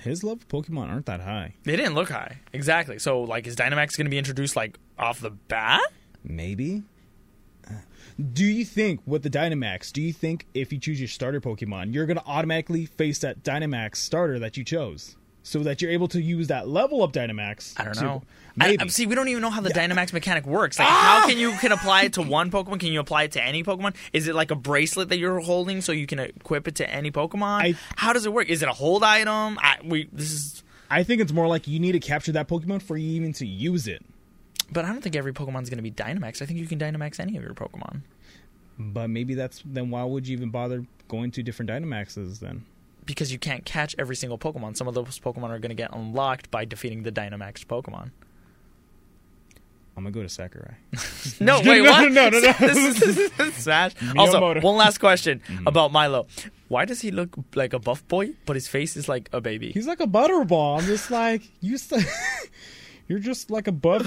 his 0.00 0.24
love 0.24 0.38
of 0.38 0.48
Pokemon 0.48 0.88
aren't 0.90 1.06
that 1.06 1.20
high. 1.20 1.54
They 1.64 1.76
didn't 1.76 1.94
look 1.94 2.10
high, 2.10 2.38
exactly. 2.52 2.98
So 2.98 3.22
like, 3.22 3.46
is 3.46 3.56
Dynamax 3.56 3.96
going 3.96 4.06
to 4.06 4.10
be 4.10 4.18
introduced 4.18 4.56
like 4.56 4.78
off 4.98 5.20
the 5.20 5.30
bat? 5.30 5.82
Maybe. 6.24 6.82
Do 8.18 8.44
you 8.44 8.64
think 8.64 9.00
with 9.06 9.22
the 9.22 9.30
Dynamax, 9.30 9.92
do 9.92 10.02
you 10.02 10.12
think 10.12 10.46
if 10.52 10.72
you 10.72 10.80
choose 10.80 10.98
your 11.00 11.08
starter 11.08 11.40
Pokemon, 11.40 11.94
you're 11.94 12.06
going 12.06 12.16
to 12.16 12.26
automatically 12.26 12.84
face 12.86 13.20
that 13.20 13.44
Dynamax 13.44 13.96
starter 13.96 14.40
that 14.40 14.56
you 14.56 14.64
chose? 14.64 15.14
So 15.44 15.60
that 15.60 15.80
you're 15.80 15.92
able 15.92 16.08
to 16.08 16.20
use 16.20 16.48
that 16.48 16.68
level 16.68 17.02
up 17.02 17.12
Dynamax? 17.12 17.78
I 17.80 17.84
don't 17.84 18.00
know. 18.02 18.22
I, 18.60 18.66
Maybe. 18.70 18.82
I- 18.82 18.86
see, 18.88 19.06
we 19.06 19.14
don't 19.14 19.28
even 19.28 19.40
know 19.40 19.50
how 19.50 19.60
the 19.60 19.70
Dynamax 19.70 20.12
mechanic 20.12 20.46
works. 20.46 20.78
Like, 20.80 20.88
ah! 20.88 21.20
how 21.22 21.28
can 21.28 21.38
you 21.38 21.52
can 21.52 21.70
apply 21.70 22.02
it 22.02 22.14
to 22.14 22.22
one 22.22 22.50
Pokemon? 22.50 22.80
Can 22.80 22.92
you 22.92 22.98
apply 23.00 23.22
it 23.22 23.32
to 23.32 23.42
any 23.42 23.62
Pokemon? 23.62 23.94
Is 24.12 24.26
it 24.26 24.34
like 24.34 24.50
a 24.50 24.56
bracelet 24.56 25.10
that 25.10 25.18
you're 25.18 25.38
holding 25.38 25.80
so 25.80 25.92
you 25.92 26.06
can 26.06 26.18
equip 26.18 26.66
it 26.66 26.74
to 26.76 26.90
any 26.90 27.12
Pokemon? 27.12 27.62
I- 27.62 27.74
how 27.96 28.12
does 28.12 28.26
it 28.26 28.32
work? 28.32 28.48
Is 28.48 28.62
it 28.62 28.68
a 28.68 28.72
hold 28.72 29.04
item? 29.04 29.58
I, 29.62 29.76
we 29.84 30.08
this 30.12 30.32
is, 30.32 30.64
I 30.90 31.04
think 31.04 31.22
it's 31.22 31.32
more 31.32 31.46
like 31.46 31.68
you 31.68 31.78
need 31.78 31.92
to 31.92 32.00
capture 32.00 32.32
that 32.32 32.48
Pokemon 32.48 32.82
for 32.82 32.96
you 32.96 33.08
even 33.12 33.32
to 33.34 33.46
use 33.46 33.86
it. 33.86 34.04
But 34.72 34.84
I 34.84 34.88
don't 34.88 35.00
think 35.02 35.16
every 35.16 35.32
Pokemon's 35.32 35.70
going 35.70 35.78
to 35.78 35.82
be 35.82 35.90
Dynamax. 35.90 36.42
I 36.42 36.46
think 36.46 36.58
you 36.58 36.66
can 36.66 36.78
Dynamax 36.78 37.18
any 37.20 37.36
of 37.36 37.42
your 37.42 37.54
Pokemon 37.54 38.02
But 38.78 39.08
maybe 39.10 39.34
that's 39.34 39.62
then 39.64 39.90
why 39.90 40.04
would 40.04 40.26
you 40.28 40.36
even 40.36 40.50
bother 40.50 40.84
going 41.08 41.30
to 41.32 41.42
different 41.42 41.70
Dynamaxes 41.70 42.40
then? 42.40 42.64
because 43.06 43.32
you 43.32 43.38
can't 43.38 43.64
catch 43.64 43.94
every 43.98 44.14
single 44.14 44.36
Pokemon. 44.38 44.76
Some 44.76 44.86
of 44.86 44.92
those 44.92 45.18
Pokemon 45.18 45.48
are 45.48 45.58
going 45.58 45.70
to 45.70 45.74
get 45.74 45.94
unlocked 45.94 46.50
by 46.50 46.66
defeating 46.66 47.04
the 47.04 47.10
Dynamax 47.10 47.64
Pokemon. 47.64 48.10
I'm 49.96 50.04
gonna 50.04 50.12
go 50.12 50.22
to 50.22 50.28
Sakurai. 50.28 50.74
No, 51.40 51.60
No, 51.60 51.70
wait, 51.72 51.82
no, 51.82 51.90
what? 51.90 52.12
no, 52.12 52.28
no, 52.28 52.38
no. 52.38 52.52
this 52.60 52.76
is, 53.02 53.30
this 53.32 53.58
is. 53.66 53.68
Also, 54.16 54.60
one 54.60 54.76
last 54.76 54.98
question 54.98 55.40
Mm-hmm. 55.48 55.66
about 55.66 55.90
Milo. 55.90 56.26
Why 56.68 56.84
does 56.84 57.00
he 57.00 57.10
look 57.10 57.30
like 57.56 57.72
a 57.72 57.78
buff 57.80 58.06
boy, 58.06 58.34
but 58.46 58.54
his 58.54 58.68
face 58.68 58.96
is 58.96 59.08
like 59.08 59.28
a 59.32 59.40
baby? 59.40 59.72
He's 59.72 59.86
like 59.88 60.00
a 60.00 60.06
butterball. 60.06 60.78
I'm 60.78 60.86
just 60.86 61.10
like 61.10 61.42
you. 61.60 61.74
s- 61.74 61.90
You're 63.08 63.18
just 63.20 63.50
like 63.50 63.66
a 63.66 63.72
butt. 63.72 64.06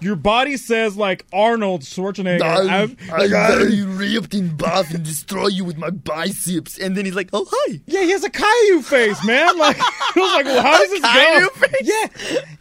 Your 0.00 0.16
body 0.16 0.56
says 0.56 0.96
like 0.96 1.26
Arnold 1.34 1.82
Schwarzenegger. 1.82 2.40
I'm- 2.42 2.96
very 2.96 3.82
ripped 3.82 4.32
in 4.32 4.56
buff 4.56 4.90
and 4.94 5.04
destroy 5.04 5.48
you 5.48 5.66
with 5.66 5.76
my 5.76 5.90
biceps. 5.90 6.78
And 6.78 6.96
then 6.96 7.04
he's 7.04 7.14
like, 7.14 7.28
oh, 7.34 7.46
hi. 7.50 7.80
yeah, 7.86 8.02
he 8.04 8.10
has 8.10 8.24
a 8.24 8.30
Caillou 8.30 8.80
face, 8.82 9.22
man. 9.24 9.48
Like 9.58 9.76
I 9.80 10.12
was 10.16 10.32
like, 10.34 10.44
well, 10.46 10.62
how 10.62 10.78
does 10.78 10.90
this 10.90 11.02
Caillou 11.02 11.40
go? 11.40 11.48
face? 11.50 11.80
Yeah, 11.82 12.06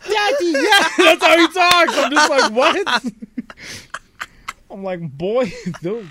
daddy. 0.10 0.46
Yeah, 0.52 0.90
that's 0.98 1.24
how 1.24 1.38
he 1.38 1.48
talks. 1.48 1.98
I'm 1.98 2.12
just 2.12 2.30
like, 2.30 2.52
what? 2.52 3.04
I'm 4.70 4.84
like, 4.84 5.00
boy, 5.18 5.52
dude. 5.82 6.08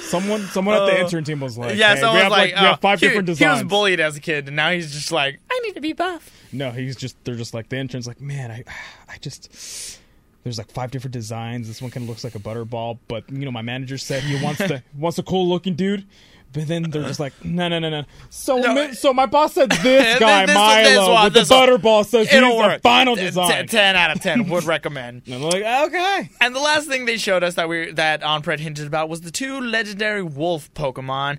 Someone, 0.00 0.42
someone 0.48 0.76
at 0.76 0.86
the 0.86 1.00
Uh, 1.00 1.04
intern 1.04 1.24
team 1.24 1.40
was 1.40 1.56
like, 1.58 1.76
Yeah, 1.76 1.94
hey, 1.94 2.00
so 2.00 2.12
we 2.12 2.18
I 2.18 2.22
have 2.22 2.30
was 2.30 2.38
like, 2.38 2.50
we 2.52 2.58
have 2.58 2.74
oh, 2.74 2.80
five 2.80 3.00
he, 3.00 3.06
different 3.06 3.26
designs." 3.26 3.58
he 3.58 3.64
was 3.64 3.70
bullied 3.70 4.00
as 4.00 4.16
a 4.16 4.20
kid, 4.20 4.46
and 4.48 4.56
now 4.56 4.70
he's 4.70 4.92
just 4.92 5.12
like, 5.12 5.40
I 5.50 5.60
need 5.64 5.74
to 5.74 5.80
be 5.80 5.92
buff. 5.92 6.30
No, 6.52 6.70
he's 6.70 6.96
just 6.96 7.16
they're 7.24 7.34
just 7.34 7.54
like 7.54 7.68
the 7.68 7.76
intern's 7.76 8.06
like, 8.06 8.20
man, 8.20 8.50
I 8.50 8.64
I 9.08 9.16
just 9.18 9.98
there's 10.44 10.58
like 10.58 10.70
five 10.70 10.90
different 10.90 11.12
designs. 11.12 11.68
This 11.68 11.80
one 11.80 11.90
kind 11.90 12.04
of 12.04 12.08
looks 12.08 12.24
like 12.24 12.34
a 12.34 12.38
butterball, 12.40 12.98
but 13.08 13.30
you 13.30 13.44
know, 13.44 13.50
my 13.52 13.62
manager 13.62 13.96
said 13.98 14.22
he 14.22 14.42
wants 14.42 14.58
the 14.58 14.82
wants 14.96 15.18
a 15.18 15.22
cool 15.22 15.48
looking 15.48 15.74
dude. 15.74 16.04
But 16.52 16.68
then 16.68 16.82
they're 16.90 17.02
just 17.04 17.20
like, 17.20 17.32
no, 17.44 17.68
no, 17.68 17.78
no, 17.78 17.88
no. 17.88 18.04
So, 18.30 18.58
No, 18.58 18.74
mi- 18.74 18.94
so 18.94 19.12
my 19.14 19.26
boss 19.26 19.54
said 19.54 19.70
this 19.82 20.18
guy, 20.18 20.46
This 20.46 20.54
one, 20.54 20.64
Milo, 20.64 20.82
this 20.84 20.98
one, 21.08 21.24
with 21.24 21.32
the 21.32 21.40
this 21.40 21.50
one. 21.50 21.68
butterball 21.68 22.04
says 22.06 22.28
he's 22.28 22.36
It'll 22.36 22.50
the 22.50 22.56
work. 22.56 22.82
final 22.82 23.14
T- 23.16 23.20
t- 23.22 23.26
design. 23.28 23.66
ten 23.68 23.96
out 23.96 24.14
of 24.14 24.22
ten 24.22 24.48
would 24.50 24.64
recommend. 24.64 25.22
and 25.26 25.34
I'm 25.36 25.42
like, 25.42 25.62
okay. 25.64 26.30
And 26.40 26.54
the 26.54 26.60
last 26.60 26.88
thing 26.88 27.06
they 27.06 27.16
showed 27.16 27.42
us 27.42 27.54
that 27.54 27.68
we 27.68 27.92
that 27.92 28.20
Ompred 28.22 28.58
hinted 28.60 28.86
about 28.86 29.08
was 29.08 29.22
the 29.22 29.30
two 29.30 29.60
legendary 29.60 30.22
wolf 30.22 30.72
Pokemon. 30.74 31.38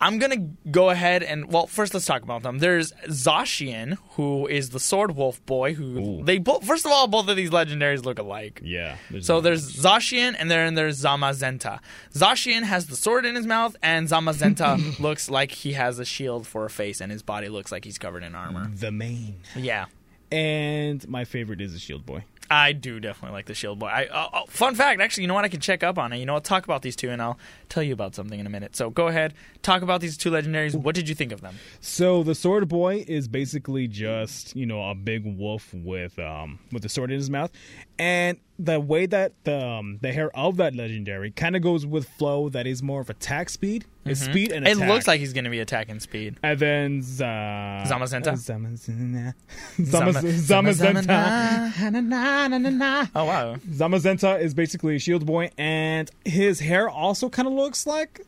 I'm 0.00 0.18
gonna 0.18 0.48
go 0.70 0.90
ahead 0.90 1.22
and 1.22 1.50
well, 1.52 1.66
first 1.66 1.94
let's 1.94 2.04
talk 2.04 2.22
about 2.22 2.42
them. 2.42 2.58
There's 2.58 2.92
Zacian, 3.08 3.96
who 4.12 4.46
is 4.46 4.70
the 4.70 4.80
sword 4.80 5.16
wolf 5.16 5.44
boy. 5.46 5.74
Who 5.74 6.20
Ooh. 6.20 6.24
they 6.24 6.38
both. 6.38 6.64
First 6.64 6.84
of 6.84 6.92
all, 6.92 7.06
both 7.06 7.28
of 7.28 7.36
these 7.36 7.50
legendaries 7.50 8.04
look 8.04 8.18
alike. 8.18 8.60
Yeah. 8.62 8.96
So 9.20 9.40
there's 9.40 9.74
Zacian 9.76 10.34
and 10.38 10.50
then 10.50 10.74
there's 10.74 11.02
Zamazenta. 11.02 11.80
Zacian 12.12 12.62
has 12.64 12.86
the 12.86 12.96
sword 12.96 13.24
in 13.24 13.34
his 13.34 13.46
mouth, 13.46 13.76
and 13.82 14.06
Zamazenta 14.08 14.53
looks 15.00 15.30
like 15.30 15.50
he 15.52 15.72
has 15.72 15.98
a 15.98 16.04
shield 16.04 16.46
for 16.46 16.64
a 16.64 16.70
face, 16.70 17.00
and 17.00 17.10
his 17.10 17.22
body 17.22 17.48
looks 17.48 17.70
like 17.72 17.84
he's 17.84 17.98
covered 17.98 18.22
in 18.22 18.34
armor. 18.34 18.70
the 18.74 18.92
main. 18.92 19.36
Yeah. 19.56 19.86
And 20.32 21.06
my 21.08 21.24
favorite 21.24 21.60
is 21.60 21.74
the 21.74 21.78
Shield 21.78 22.04
Boy. 22.04 22.24
I 22.50 22.72
do 22.72 23.00
definitely 23.00 23.34
like 23.34 23.46
the 23.46 23.54
Shield 23.54 23.78
Boy. 23.78 23.86
I, 23.86 24.06
uh, 24.06 24.28
oh, 24.32 24.44
fun 24.48 24.74
fact, 24.74 25.00
actually, 25.00 25.22
you 25.22 25.28
know 25.28 25.34
what? 25.34 25.44
I 25.44 25.48
can 25.48 25.60
check 25.60 25.82
up 25.82 25.96
on 25.98 26.12
it. 26.12 26.18
You 26.18 26.26
know 26.26 26.34
what? 26.34 26.44
Talk 26.44 26.64
about 26.64 26.82
these 26.82 26.96
two, 26.96 27.10
and 27.10 27.22
I'll 27.22 27.38
tell 27.74 27.82
you 27.82 27.92
about 27.92 28.14
something 28.14 28.38
in 28.38 28.46
a 28.46 28.50
minute. 28.50 28.76
So 28.76 28.90
go 28.90 29.08
ahead, 29.08 29.34
talk 29.62 29.82
about 29.82 30.00
these 30.00 30.16
two 30.16 30.30
legendaries. 30.30 30.74
What 30.74 30.94
did 30.94 31.08
you 31.08 31.14
think 31.14 31.32
of 31.32 31.40
them? 31.40 31.56
So 31.80 32.22
the 32.22 32.34
sword 32.34 32.68
boy 32.68 33.04
is 33.08 33.26
basically 33.28 33.88
just 33.88 34.54
you 34.54 34.66
know 34.66 34.88
a 34.90 34.94
big 34.94 35.22
wolf 35.26 35.74
with 35.74 36.18
um 36.18 36.58
with 36.72 36.84
a 36.84 36.88
sword 36.88 37.10
in 37.10 37.16
his 37.18 37.30
mouth, 37.30 37.50
and 37.98 38.38
the 38.58 38.78
way 38.78 39.06
that 39.06 39.32
the 39.44 39.58
um, 39.66 39.98
the 40.00 40.12
hair 40.12 40.30
of 40.36 40.56
that 40.58 40.74
legendary 40.76 41.30
kind 41.32 41.56
of 41.56 41.62
goes 41.62 41.84
with 41.84 42.08
flow 42.10 42.48
that 42.50 42.66
is 42.66 42.82
more 42.82 43.00
of 43.00 43.10
attack 43.10 43.48
speed, 43.48 43.84
is 44.04 44.20
speed 44.20 44.52
and 44.52 44.64
Mm-hmm. 44.64 44.82
It 44.82 44.88
looks 44.88 45.06
like 45.06 45.20
he's 45.20 45.32
going 45.32 45.44
to 45.44 45.50
be 45.50 45.60
attacking 45.60 46.00
speed. 46.00 46.38
And 46.42 46.58
then 46.58 46.98
uh, 47.20 47.84
Zamazenta? 47.86 48.32
Zamazenta. 48.32 49.34
Zama- 49.84 50.12
Zamazenta. 50.12 51.70
Zamazenta. 51.72 53.10
Oh 53.14 53.24
wow! 53.24 53.56
Zamazenta 53.68 54.40
is 54.40 54.54
basically 54.54 54.96
a 54.96 54.98
shield 54.98 55.26
boy, 55.26 55.50
and 55.58 56.10
his 56.24 56.60
hair 56.60 56.88
also 56.88 57.28
kind 57.28 57.46
of 57.48 57.54
looks 57.54 57.63
like 57.86 58.20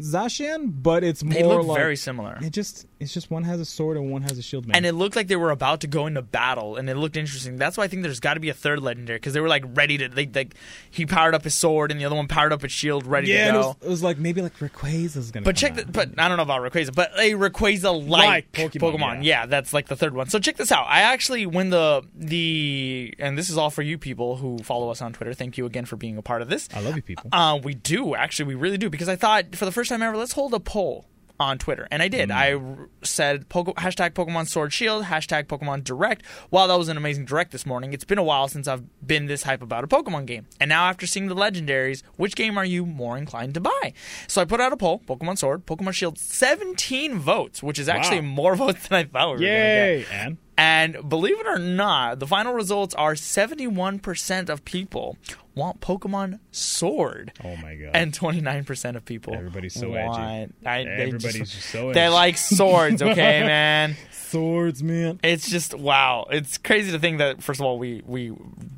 Zacian, 0.00 0.72
but 0.82 1.04
it's 1.04 1.22
more 1.22 1.34
They 1.34 1.44
look 1.44 1.66
like 1.66 1.78
very 1.78 1.96
similar. 1.96 2.38
it 2.42 2.50
just 2.50 2.86
it's 3.00 3.12
just 3.12 3.30
one 3.30 3.44
has 3.44 3.60
a 3.60 3.64
sword 3.64 3.96
and 3.98 4.10
one 4.10 4.22
has 4.22 4.38
a 4.38 4.42
shield 4.42 4.66
man. 4.66 4.76
And 4.76 4.86
it 4.86 4.92
looked 4.92 5.14
like 5.14 5.28
they 5.28 5.36
were 5.36 5.50
about 5.50 5.80
to 5.82 5.86
go 5.86 6.06
into 6.06 6.22
battle, 6.22 6.76
and 6.76 6.88
it 6.88 6.96
looked 6.96 7.16
interesting. 7.16 7.56
That's 7.56 7.76
why 7.76 7.84
I 7.84 7.88
think 7.88 8.02
there's 8.02 8.20
got 8.20 8.34
to 8.34 8.40
be 8.40 8.48
a 8.48 8.54
third 8.54 8.80
legendary 8.80 9.18
because 9.18 9.34
they 9.34 9.40
were 9.40 9.48
like 9.48 9.64
ready 9.74 9.98
to. 9.98 10.08
They 10.08 10.26
like 10.26 10.54
he 10.90 11.06
powered 11.06 11.34
up 11.34 11.44
his 11.44 11.54
sword, 11.54 11.90
and 11.90 12.00
the 12.00 12.04
other 12.06 12.16
one 12.16 12.28
powered 12.28 12.52
up 12.52 12.62
his 12.62 12.72
shield, 12.72 13.06
ready 13.06 13.28
yeah, 13.28 13.44
to 13.44 13.48
and 13.48 13.56
it 13.56 13.60
go. 13.60 13.66
was, 13.68 13.76
it 13.82 13.88
was 13.88 14.02
like 14.02 14.18
maybe 14.18 14.42
like 14.42 14.58
Rayquaza's 14.58 15.30
gonna. 15.30 15.44
But 15.44 15.56
check 15.56 15.74
the, 15.74 15.84
but 15.86 16.10
I 16.18 16.28
don't 16.28 16.36
know 16.38 16.42
about 16.42 16.62
Rayquaza, 16.62 16.94
but 16.94 17.10
a 17.18 17.32
Rayquaza 17.32 18.08
like 18.08 18.26
Like 18.26 18.52
Pokemon. 18.52 18.80
Pokemon, 18.98 19.14
Yeah. 19.16 19.40
yeah. 19.42 19.46
that's 19.46 19.72
like 19.72 19.86
the 19.88 19.96
third 19.96 20.14
one. 20.14 20.28
So 20.28 20.38
check 20.38 20.56
this 20.56 20.72
out. 20.72 20.86
I 20.88 21.00
actually 21.02 21.46
when 21.46 21.70
the 21.70 22.02
the 22.14 23.14
and 23.18 23.36
this 23.38 23.50
is 23.50 23.56
all 23.58 23.70
for 23.70 23.82
you 23.82 23.98
people 23.98 24.36
who 24.36 24.58
follow 24.58 24.90
us 24.90 25.02
on 25.02 25.12
Twitter. 25.12 25.34
Thank 25.34 25.58
you 25.58 25.66
again 25.66 25.84
for 25.84 25.96
being 25.96 26.16
a 26.16 26.22
part 26.22 26.42
of 26.42 26.48
this. 26.48 26.68
I 26.74 26.80
love 26.80 26.96
you 26.96 27.02
people. 27.02 27.28
Uh, 27.32 27.58
we 27.62 27.74
do 27.74 28.14
actually, 28.14 28.46
we 28.46 28.54
really 28.54 28.78
do 28.78 28.88
because 28.90 29.08
I 29.08 29.16
thought 29.16 29.54
for 29.54 29.64
the 29.66 29.72
first 29.72 29.83
time 29.88 30.02
ever, 30.02 30.16
let's 30.16 30.32
hold 30.32 30.54
a 30.54 30.60
poll 30.60 31.06
on 31.40 31.58
Twitter, 31.58 31.88
and 31.90 32.00
I 32.00 32.06
did. 32.06 32.28
Mm. 32.28 32.32
I 32.32 32.86
said 33.04 33.48
Poke- 33.48 33.74
hashtag 33.76 34.10
Pokemon 34.10 34.46
Sword 34.46 34.72
Shield, 34.72 35.02
hashtag 35.06 35.46
Pokemon 35.46 35.82
Direct. 35.82 36.24
While 36.50 36.68
that 36.68 36.78
was 36.78 36.88
an 36.88 36.96
amazing 36.96 37.24
direct 37.24 37.50
this 37.50 37.66
morning, 37.66 37.92
it's 37.92 38.04
been 38.04 38.18
a 38.18 38.22
while 38.22 38.46
since 38.46 38.68
I've 38.68 38.84
been 39.04 39.26
this 39.26 39.42
hype 39.42 39.60
about 39.60 39.82
a 39.82 39.88
Pokemon 39.88 40.26
game. 40.26 40.46
And 40.60 40.68
now, 40.68 40.84
after 40.84 41.08
seeing 41.08 41.26
the 41.26 41.34
legendaries, 41.34 42.04
which 42.16 42.36
game 42.36 42.56
are 42.56 42.64
you 42.64 42.86
more 42.86 43.18
inclined 43.18 43.54
to 43.54 43.60
buy? 43.60 43.92
So 44.28 44.42
I 44.42 44.44
put 44.44 44.60
out 44.60 44.72
a 44.72 44.76
poll: 44.76 45.00
Pokemon 45.08 45.36
Sword, 45.38 45.66
Pokemon 45.66 45.94
Shield, 45.94 46.18
17 46.18 47.18
votes, 47.18 47.64
which 47.64 47.80
is 47.80 47.88
actually 47.88 48.20
Wow. 48.20 48.26
more 48.26 48.54
votes 48.64 48.86
than 48.86 48.98
I 49.00 49.04
thought 49.04 49.26
we 49.26 49.32
were 49.32 49.38
going 49.40 49.50
to 49.50 49.56
get. 49.56 49.98
Yay! 49.98 50.06
And 50.12 50.38
And 50.56 51.08
believe 51.08 51.40
it 51.40 51.48
or 51.48 51.58
not, 51.58 52.20
the 52.20 52.28
final 52.28 52.52
results 52.54 52.94
are 52.94 53.14
71% 53.14 54.48
of 54.48 54.64
people 54.64 55.16
want 55.54 55.80
Pokemon 55.80 56.40
Sword. 56.50 57.32
oh 57.44 57.56
my 57.56 57.74
god. 57.76 57.90
And 57.94 58.12
29% 58.12 58.96
of 58.96 59.04
people. 59.04 59.34
Everybody's 59.34 59.74
so 59.74 59.94
edgy. 59.94 60.52
I, 60.66 60.84
they 60.84 60.86
Everybody's 60.86 61.34
just, 61.34 61.52
just 61.52 61.70
so 61.70 61.92
They 61.94 62.08
like 62.08 62.36
swords, 62.36 63.02
okay, 63.02 63.40
man? 63.44 63.96
swords, 64.12 64.82
man. 64.82 65.20
It's 65.22 65.48
just 65.48 65.74
wow. 65.74 66.26
It's 66.30 66.58
crazy 66.58 66.90
to 66.92 66.98
think 66.98 67.18
that 67.18 67.42
first 67.42 67.60
of 67.60 67.66
all 67.66 67.78
we 67.78 68.02
we 68.06 68.32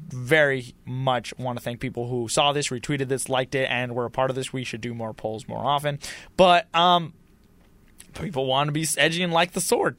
very 0.08 0.74
much 0.84 1.36
want 1.38 1.58
to 1.58 1.64
thank 1.64 1.80
people 1.80 2.08
who 2.08 2.28
saw 2.28 2.52
this, 2.52 2.68
retweeted 2.68 3.08
this, 3.08 3.28
liked 3.28 3.54
it, 3.54 3.68
and 3.70 3.94
were 3.94 4.04
a 4.04 4.10
part 4.10 4.30
of 4.30 4.36
this. 4.36 4.52
We 4.52 4.64
should 4.64 4.80
do 4.80 4.94
more 4.94 5.14
polls 5.14 5.48
more 5.48 5.64
often. 5.64 5.98
But 6.36 6.72
um 6.74 7.14
people 8.14 8.46
want 8.46 8.68
to 8.68 8.72
be 8.72 8.86
edgy 8.96 9.22
and 9.22 9.32
like 9.32 9.52
the 9.52 9.60
sword. 9.60 9.96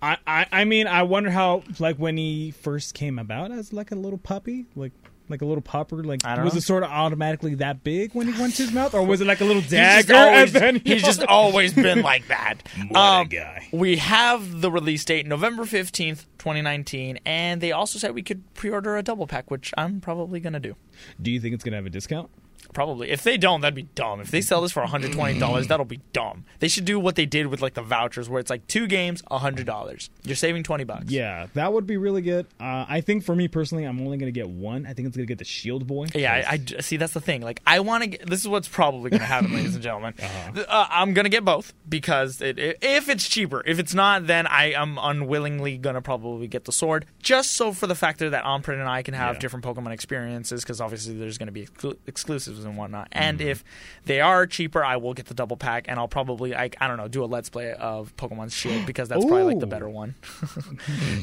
I, 0.00 0.16
I 0.26 0.46
I 0.50 0.64
mean, 0.64 0.88
I 0.88 1.04
wonder 1.04 1.30
how 1.30 1.62
like 1.78 1.96
when 1.96 2.16
he 2.16 2.50
first 2.50 2.94
came 2.94 3.18
about 3.18 3.52
as 3.52 3.72
like 3.72 3.92
a 3.92 3.94
little 3.94 4.18
puppy, 4.18 4.66
like 4.74 4.92
like 5.32 5.42
a 5.42 5.46
little 5.46 5.62
popper? 5.62 6.04
like 6.04 6.24
I 6.24 6.36
don't 6.36 6.44
was 6.44 6.54
know. 6.54 6.58
it 6.58 6.62
sort 6.62 6.84
of 6.84 6.90
automatically 6.90 7.56
that 7.56 7.82
big 7.82 8.12
when 8.14 8.32
he 8.32 8.40
went 8.40 8.54
to 8.56 8.62
his 8.62 8.72
mouth, 8.72 8.94
or 8.94 9.04
was 9.04 9.20
it 9.20 9.26
like 9.26 9.40
a 9.40 9.44
little 9.44 9.62
He's 9.62 9.70
just 9.72 10.06
dagger? 10.08 10.14
and 10.14 10.34
always, 10.36 10.52
then 10.52 10.76
he's 10.84 11.02
just 11.02 11.22
always 11.28 11.72
been 11.74 12.02
like 12.02 12.28
that. 12.28 12.62
What 12.88 12.96
Um, 13.00 13.26
guy. 13.28 13.66
We 13.72 13.96
have 13.96 14.60
the 14.60 14.70
release 14.70 15.04
date, 15.04 15.26
November 15.26 15.64
15th, 15.64 16.26
2019, 16.38 17.18
and 17.26 17.60
they 17.60 17.72
also 17.72 17.98
said 17.98 18.14
we 18.14 18.22
could 18.22 18.42
pre 18.54 18.70
order 18.70 18.96
a 18.96 19.02
double 19.02 19.26
pack, 19.26 19.50
which 19.50 19.72
I'm 19.76 20.00
probably 20.00 20.38
going 20.40 20.52
to 20.52 20.60
do. 20.60 20.76
Do 21.20 21.30
you 21.32 21.40
think 21.40 21.54
it's 21.54 21.64
gonna 21.64 21.76
have 21.76 21.86
a 21.86 21.90
discount? 21.90 22.30
Probably. 22.72 23.10
If 23.10 23.22
they 23.22 23.36
don't, 23.36 23.60
that'd 23.60 23.74
be 23.74 23.82
dumb. 23.94 24.20
If 24.20 24.30
they 24.30 24.40
sell 24.40 24.60
this 24.62 24.72
for 24.72 24.82
$120, 24.84 25.66
that'll 25.68 25.84
be 25.84 26.00
dumb. 26.12 26.44
They 26.60 26.68
should 26.68 26.84
do 26.84 26.98
what 26.98 27.16
they 27.16 27.26
did 27.26 27.46
with 27.48 27.60
like 27.60 27.74
the 27.74 27.82
vouchers 27.82 28.28
where 28.28 28.40
it's 28.40 28.50
like 28.50 28.66
two 28.66 28.86
games, 28.86 29.22
$100. 29.30 30.08
You're 30.24 30.36
saving 30.36 30.62
20 30.62 30.84
bucks. 30.84 31.04
Yeah, 31.08 31.46
that 31.54 31.72
would 31.72 31.86
be 31.86 31.96
really 31.96 32.22
good. 32.22 32.46
Uh, 32.60 32.86
I 32.88 33.00
think 33.00 33.24
for 33.24 33.34
me 33.34 33.48
personally, 33.48 33.84
I'm 33.84 34.00
only 34.00 34.16
gonna 34.18 34.30
get 34.32 34.48
one. 34.48 34.86
I 34.86 34.94
think 34.94 35.08
it's 35.08 35.16
gonna 35.16 35.26
get 35.26 35.38
the 35.38 35.44
Shield 35.44 35.86
Boy. 35.86 36.06
Yeah, 36.14 36.44
I, 36.48 36.54
I- 36.54 36.80
see. 36.80 36.96
That's 36.96 37.12
the 37.12 37.20
thing. 37.20 37.42
Like, 37.42 37.60
I 37.66 37.80
want 37.80 38.04
to. 38.04 38.10
get 38.10 38.26
This 38.26 38.40
is 38.40 38.48
what's 38.48 38.68
probably 38.68 39.10
going 39.10 39.20
to 39.20 39.26
happen, 39.26 39.54
ladies 39.54 39.74
and 39.74 39.82
gentlemen. 39.82 40.14
uh 40.68 40.86
I'm 40.90 41.14
going 41.14 41.24
to 41.24 41.30
get 41.30 41.44
both 41.44 41.72
because 41.88 42.40
it, 42.40 42.58
it, 42.58 42.78
if 42.82 43.08
it's 43.08 43.28
cheaper, 43.28 43.62
if 43.66 43.78
it's 43.78 43.94
not, 43.94 44.26
then 44.26 44.46
I 44.46 44.72
am 44.72 44.98
unwillingly 45.00 45.78
going 45.78 45.94
to 45.94 46.02
probably 46.02 46.46
get 46.46 46.64
the 46.64 46.72
sword, 46.72 47.06
just 47.22 47.52
so 47.52 47.72
for 47.72 47.86
the 47.86 47.94
factor 47.94 48.30
that 48.30 48.44
Omprint 48.44 48.74
and 48.80 48.88
I 48.88 49.02
can 49.02 49.14
have 49.14 49.36
Yeah. 49.36 49.40
different 49.40 49.64
Pokemon 49.64 49.92
experiences, 49.92 50.62
because 50.62 50.80
obviously 50.80 51.14
there's 51.16 51.38
going 51.38 51.46
to 51.46 51.52
be 51.52 51.66
exclu- 51.66 51.96
exclusives 52.06 52.51
and 52.58 52.76
whatnot. 52.76 53.08
And 53.12 53.40
if 53.40 53.64
they 54.04 54.20
are 54.20 54.46
cheaper, 54.46 54.84
I 54.84 54.96
will 54.96 55.14
get 55.14 55.26
the 55.26 55.34
double 55.34 55.56
pack, 55.56 55.86
and 55.88 55.98
I'll 55.98 56.08
probably, 56.08 56.54
I, 56.54 56.70
I 56.80 56.88
don't 56.88 56.96
know, 56.96 57.08
do 57.08 57.24
a 57.24 57.26
let's 57.26 57.48
play 57.48 57.72
of 57.72 58.14
Pokemon 58.16 58.52
Shield 58.52 58.86
because 58.86 59.08
that's 59.08 59.24
probably 59.24 59.44
like 59.44 59.60
the 59.60 59.66
better 59.66 59.88
one. 59.88 60.14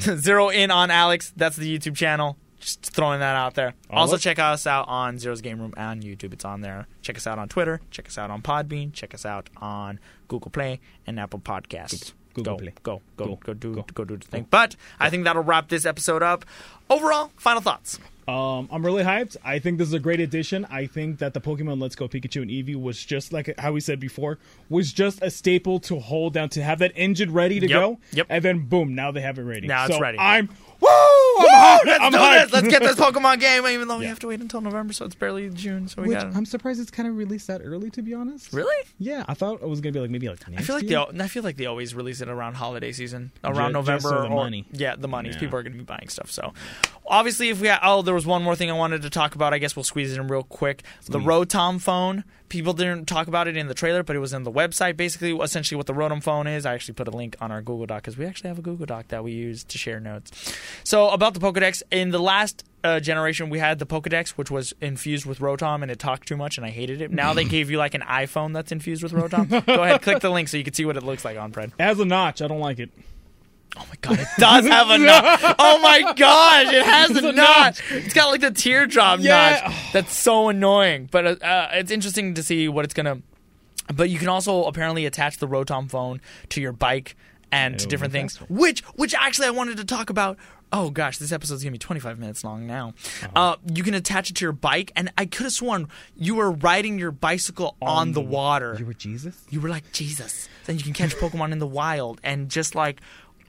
Zero 0.00 0.48
in 0.48 0.70
on 0.70 0.90
Alex. 0.90 1.32
That's 1.36 1.56
the 1.56 1.78
YouTube 1.78 1.96
channel. 1.96 2.36
Just 2.60 2.82
throwing 2.82 3.20
that 3.20 3.36
out 3.36 3.54
there. 3.54 3.74
All 3.88 4.00
also, 4.00 4.16
up. 4.16 4.20
check 4.20 4.38
us 4.38 4.66
out 4.66 4.86
on 4.86 5.18
Zero's 5.18 5.40
Game 5.40 5.60
Room 5.60 5.72
on 5.78 6.02
YouTube. 6.02 6.34
It's 6.34 6.44
on 6.44 6.60
there. 6.60 6.86
Check 7.00 7.16
us 7.16 7.26
out 7.26 7.38
on 7.38 7.48
Twitter. 7.48 7.80
Check 7.90 8.06
us 8.06 8.18
out 8.18 8.30
on 8.30 8.42
Podbean. 8.42 8.92
Check 8.92 9.14
us 9.14 9.24
out 9.24 9.48
on 9.56 9.98
Google 10.28 10.50
Play 10.50 10.78
and 11.06 11.18
Apple 11.18 11.40
Podcasts. 11.40 12.12
Google 12.34 12.54
go, 12.54 12.58
Play. 12.62 12.72
Go, 12.82 13.02
go, 13.16 13.24
Go, 13.26 13.38
go, 13.44 13.54
do, 13.54 13.74
go, 13.74 13.84
go, 13.94 14.04
do 14.04 14.16
the 14.16 14.26
thing. 14.26 14.46
But 14.50 14.76
I 14.98 15.10
think 15.10 15.24
that'll 15.24 15.42
wrap 15.42 15.68
this 15.68 15.84
episode 15.84 16.22
up. 16.22 16.44
Overall, 16.88 17.30
final 17.36 17.60
thoughts. 17.62 17.98
Um, 18.28 18.68
I'm 18.70 18.84
really 18.86 19.02
hyped. 19.02 19.36
I 19.44 19.58
think 19.58 19.78
this 19.78 19.88
is 19.88 19.94
a 19.94 19.98
great 19.98 20.20
addition. 20.20 20.64
I 20.70 20.86
think 20.86 21.18
that 21.18 21.34
the 21.34 21.40
Pokemon 21.40 21.80
Let's 21.82 21.96
Go 21.96 22.06
Pikachu 22.06 22.42
and 22.42 22.50
Eevee 22.50 22.80
was 22.80 23.02
just 23.04 23.32
like 23.32 23.52
how 23.58 23.72
we 23.72 23.80
said 23.80 23.98
before, 23.98 24.38
was 24.68 24.92
just 24.92 25.20
a 25.22 25.30
staple 25.30 25.80
to 25.80 25.98
hold 25.98 26.34
down 26.34 26.48
to 26.50 26.62
have 26.62 26.78
that 26.78 26.92
engine 26.94 27.32
ready 27.32 27.58
to 27.58 27.66
Yep, 27.66 27.80
go. 27.80 27.98
yep. 28.12 28.26
And 28.30 28.44
then 28.44 28.66
boom, 28.66 28.94
now 28.94 29.10
they 29.10 29.20
have 29.20 29.38
it 29.38 29.42
ready. 29.42 29.66
Now 29.66 29.86
it's 29.86 29.98
ready. 30.00 30.18
I'm 30.18 30.48
woo. 30.80 30.88
I'm 31.48 31.78
hyped. 31.80 31.86
Let's 31.86 32.04
I'm 32.04 32.12
do 32.12 32.18
hyped. 32.18 32.42
this. 32.44 32.52
Let's 32.52 32.68
get 32.68 32.82
this 32.82 32.96
Pokemon 32.96 33.40
game, 33.40 33.66
even 33.68 33.88
though 33.88 33.98
we 33.98 34.06
have 34.06 34.18
to 34.20 34.28
wait 34.28 34.40
until 34.40 34.60
November, 34.60 34.92
so 34.92 35.04
it's 35.04 35.14
barely 35.14 35.48
June. 35.50 35.88
So 35.88 36.02
we 36.02 36.08
Which 36.08 36.18
got 36.18 36.34
I'm 36.36 36.44
surprised 36.46 36.80
it's 36.80 36.90
kind 36.90 37.08
of 37.08 37.16
released 37.16 37.46
that 37.48 37.60
early, 37.64 37.90
to 37.90 38.02
be 38.02 38.14
honest. 38.14 38.52
really. 38.52 38.86
Yeah, 38.98 39.24
I 39.28 39.34
thought 39.34 39.62
it 39.62 39.68
was 39.68 39.80
gonna 39.80 39.92
be 39.92 40.00
like 40.00 40.10
maybe 40.10 40.28
like 40.28 40.46
next 40.48 40.62
I 40.62 40.66
feel 40.66 40.76
like 40.76 40.82
year. 40.84 40.90
they. 40.90 41.16
al- 41.18 41.22
I 41.22 41.28
feel 41.28 41.42
like 41.42 41.56
they 41.56 41.66
always 41.66 41.94
release 41.94 42.20
it 42.20 42.28
around 42.28 42.54
holiday 42.54 42.92
season, 42.92 43.32
around 43.44 43.54
Ju- 43.54 43.60
just 43.60 43.72
November. 43.72 44.08
so 44.08 44.22
the 44.22 44.28
or, 44.28 44.44
money. 44.44 44.66
Yeah, 44.72 44.96
the 44.96 45.08
money. 45.08 45.30
Yeah. 45.30 45.38
People 45.38 45.58
are 45.58 45.62
going 45.62 45.72
to 45.72 45.78
be 45.78 45.84
buying 45.84 46.08
stuff. 46.08 46.30
So, 46.30 46.52
obviously, 47.06 47.48
if 47.50 47.60
we 47.60 47.68
had, 47.68 47.80
oh, 47.82 48.02
there 48.02 48.14
was 48.14 48.26
one 48.26 48.42
more 48.42 48.56
thing 48.56 48.70
I 48.70 48.74
wanted 48.74 49.02
to 49.02 49.10
talk 49.10 49.34
about. 49.34 49.52
I 49.54 49.58
guess 49.58 49.76
we'll 49.76 49.84
squeeze 49.84 50.12
it 50.12 50.20
in 50.20 50.28
real 50.28 50.42
quick. 50.42 50.82
The 51.06 51.12
Squeeze. 51.12 51.24
Rotom 51.26 51.80
phone. 51.80 52.24
People 52.48 52.72
didn't 52.72 53.06
talk 53.06 53.28
about 53.28 53.46
it 53.46 53.56
in 53.56 53.68
the 53.68 53.74
trailer, 53.74 54.02
but 54.02 54.16
it 54.16 54.18
was 54.18 54.32
in 54.32 54.42
the 54.42 54.50
website. 54.50 54.96
Basically, 54.96 55.36
essentially, 55.36 55.76
what 55.76 55.86
the 55.86 55.92
Rotom 55.92 56.20
phone 56.20 56.48
is. 56.48 56.66
I 56.66 56.74
actually 56.74 56.94
put 56.94 57.06
a 57.06 57.12
link 57.12 57.36
on 57.40 57.52
our 57.52 57.62
Google 57.62 57.86
Doc 57.86 57.98
because 58.02 58.18
we 58.18 58.26
actually 58.26 58.48
have 58.48 58.58
a 58.58 58.62
Google 58.62 58.86
Doc 58.86 59.06
that 59.08 59.22
we 59.22 59.30
use 59.30 59.62
to 59.64 59.78
share 59.78 60.00
notes. 60.00 60.52
So 60.82 61.10
about 61.10 61.29
the 61.34 61.40
Pokedex, 61.40 61.82
in 61.90 62.10
the 62.10 62.18
last 62.18 62.64
uh, 62.82 63.00
generation, 63.00 63.50
we 63.50 63.58
had 63.58 63.78
the 63.78 63.86
Pokedex, 63.86 64.30
which 64.30 64.50
was 64.50 64.72
infused 64.80 65.26
with 65.26 65.38
Rotom, 65.40 65.82
and 65.82 65.90
it 65.90 65.98
talked 65.98 66.26
too 66.28 66.36
much, 66.36 66.56
and 66.56 66.64
I 66.66 66.70
hated 66.70 67.00
it. 67.02 67.10
Now 67.10 67.34
they 67.34 67.44
gave 67.44 67.70
you 67.70 67.78
like 67.78 67.94
an 67.94 68.00
iPhone 68.02 68.52
that's 68.54 68.72
infused 68.72 69.02
with 69.02 69.12
Rotom. 69.12 69.48
Go 69.66 69.82
ahead, 69.82 70.02
click 70.02 70.20
the 70.20 70.30
link 70.30 70.48
so 70.48 70.56
you 70.56 70.64
can 70.64 70.74
see 70.74 70.84
what 70.84 70.96
it 70.96 71.02
looks 71.02 71.24
like 71.24 71.38
on 71.38 71.52
Pred. 71.52 71.68
It 71.78 71.80
has 71.80 71.98
a 72.00 72.04
notch. 72.04 72.40
I 72.42 72.46
don't 72.48 72.60
like 72.60 72.78
it. 72.78 72.90
Oh 73.76 73.86
my 73.88 73.94
god, 74.00 74.18
it 74.18 74.26
does 74.36 74.66
have 74.66 74.90
a 74.90 74.98
notch. 74.98 75.54
Oh 75.58 75.78
my 75.80 76.12
gosh, 76.14 76.72
it 76.72 76.84
has 76.84 77.10
a 77.10 77.30
notch. 77.32 77.80
It's 77.92 78.12
got 78.14 78.26
like 78.30 78.40
the 78.40 78.50
teardrop 78.50 79.20
Yeah. 79.20 79.60
notch. 79.64 79.92
That's 79.92 80.12
so 80.12 80.48
annoying. 80.48 81.08
But 81.10 81.26
uh, 81.26 81.30
uh, 81.44 81.68
it's 81.74 81.92
interesting 81.92 82.34
to 82.34 82.42
see 82.42 82.68
what 82.68 82.84
it's 82.84 82.94
gonna. 82.94 83.18
But 83.94 84.10
you 84.10 84.18
can 84.18 84.28
also 84.28 84.64
apparently 84.64 85.06
attach 85.06 85.36
the 85.38 85.46
Rotom 85.46 85.88
phone 85.88 86.20
to 86.48 86.60
your 86.60 86.72
bike 86.72 87.14
and 87.52 87.78
to 87.78 87.86
different 87.86 88.12
things. 88.12 88.36
Which, 88.48 88.80
which 88.96 89.14
actually, 89.14 89.46
I 89.48 89.50
wanted 89.50 89.76
to 89.76 89.84
talk 89.84 90.10
about. 90.10 90.36
Oh 90.72 90.90
gosh, 90.90 91.18
this 91.18 91.32
episode's 91.32 91.62
gonna 91.64 91.72
be 91.72 91.78
25 91.78 92.18
minutes 92.18 92.44
long 92.44 92.66
now. 92.66 92.94
uh 93.34 93.56
you 93.74 93.82
can 93.82 93.94
attach 93.94 94.30
it 94.30 94.36
to 94.36 94.44
your 94.44 94.52
bike, 94.52 94.92
and 94.94 95.12
I 95.18 95.26
could 95.26 95.44
have 95.44 95.52
sworn 95.52 95.88
you 96.16 96.36
were 96.36 96.50
riding 96.52 96.98
your 96.98 97.10
bicycle 97.10 97.76
on, 97.82 98.12
the, 98.12 98.20
water. 98.20 98.76
You 98.78 98.86
were 98.86 98.94
Jesus. 98.94 99.42
you 99.50 99.60
were 99.60 99.68
like 99.68 99.90
Jesus. 99.92 100.48
Then 100.66 100.76
you 100.78 100.84
can 100.84 100.92
catch 100.92 101.14
Pokemon 101.16 101.52
in 101.52 101.58
the 101.58 101.66
wild, 101.66 102.20
and 102.22 102.48
just 102.48 102.74
like 102.74 103.00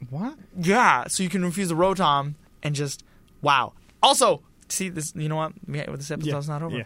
What? 0.10 0.36
yeah, 0.60 1.06
so 1.08 1.22
you 1.24 1.30
can 1.30 1.44
refuse 1.46 1.70
the 1.70 1.76
Rotom 1.76 2.34
and 2.64 2.74
just 2.76 3.04
wow. 3.42 3.74
Also, 4.02 4.42
see 4.70 4.90
this. 4.90 5.14
You 5.16 5.30
know 5.30 5.36
what? 5.36 5.54
This 5.68 6.10
episode's 6.10 6.50
not 6.50 6.64
over. 6.64 6.76
Yeah. 6.78 6.84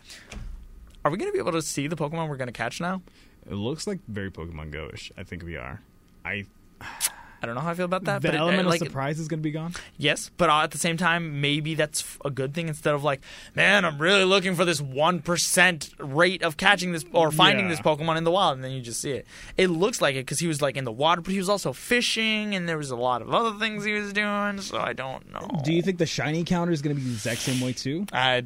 Are 1.06 1.12
we 1.12 1.18
gonna 1.18 1.32
be 1.32 1.38
able 1.40 1.54
to 1.54 1.62
see 1.62 1.88
the 1.88 1.96
Pokemon 1.96 2.28
we're 2.28 2.36
gonna 2.38 2.52
catch 2.52 2.82
now? 2.82 3.02
It 3.50 3.54
looks 3.54 3.86
like 3.88 4.00
very 4.08 4.32
Pokemon 4.32 4.72
Go-ish. 4.72 5.12
I 5.18 5.24
think 5.24 5.44
we 5.44 5.56
are. 5.56 5.80
I 6.26 6.46
I 7.46 7.48
don't 7.48 7.56
know 7.56 7.62
how 7.62 7.70
I 7.72 7.76
feel 7.76 7.86
about 7.86 8.04
that. 8.06 8.22
the 8.22 8.28
but 8.30 8.36
it- 8.36 8.40
element 8.40 8.66
uh, 8.66 8.70
like, 8.72 8.82
of 8.82 8.88
surprise 8.88 9.20
is 9.20 9.28
gonna 9.28 9.42
be 9.42 9.52
gone. 9.52 9.74
yes, 9.98 10.32
but 10.38 10.50
uh, 10.50 10.62
at 10.64 10.72
the 10.72 10.78
same 10.78 10.98
time, 10.98 11.42
maybe 11.42 11.76
that's 11.76 12.18
a 12.26 12.30
good 12.32 12.54
thing 12.54 12.68
instead 12.68 12.94
of 12.96 13.04
like, 13.04 13.22
man, 13.56 13.86
I'm 13.86 14.00
really 14.00 14.24
looking 14.26 14.56
for 14.56 14.66
this 14.66 14.82
one 14.82 15.22
percent 15.22 15.90
rate 16.00 16.42
of 16.44 16.58
catching 16.58 16.92
this 16.92 17.06
or 17.12 17.32
finding 17.32 17.66
Yeah. 17.66 17.72
this 17.72 17.80
Pokemon 17.82 18.18
in 18.18 18.24
the 18.24 18.32
wild, 18.32 18.56
and 18.56 18.64
then 18.64 18.72
you 18.72 18.82
just 18.82 19.00
see 19.02 19.12
it. 19.12 19.28
It 19.58 19.68
looks 19.68 20.02
like 20.02 20.16
it 20.16 20.20
because 20.26 20.40
he 20.40 20.48
was 20.48 20.62
like 20.62 20.76
in 20.78 20.84
the 20.86 20.92
water, 20.92 21.22
but 21.22 21.32
he 21.32 21.38
was 21.38 21.50
also 21.50 21.72
fishing, 21.72 22.56
and 22.56 22.68
there 22.68 22.78
was 22.78 22.92
a 22.92 22.96
lot 22.96 23.22
of 23.22 23.34
other 23.34 23.58
things 23.60 23.86
he 23.86 23.94
was 23.94 24.12
doing. 24.14 24.60
So 24.62 24.78
I 24.80 24.94
don't 24.94 25.32
know. 25.32 25.48
Do 25.64 25.72
you 25.74 25.82
think 25.82 25.98
the 26.00 26.06
shiny 26.06 26.44
counter 26.44 26.72
is 26.72 26.82
gonna 26.82 26.96
be 26.96 27.02
the 27.02 27.12
exact 27.12 27.42
same 27.42 27.62
way 27.62 27.74
too? 27.74 28.06
I 28.12 28.44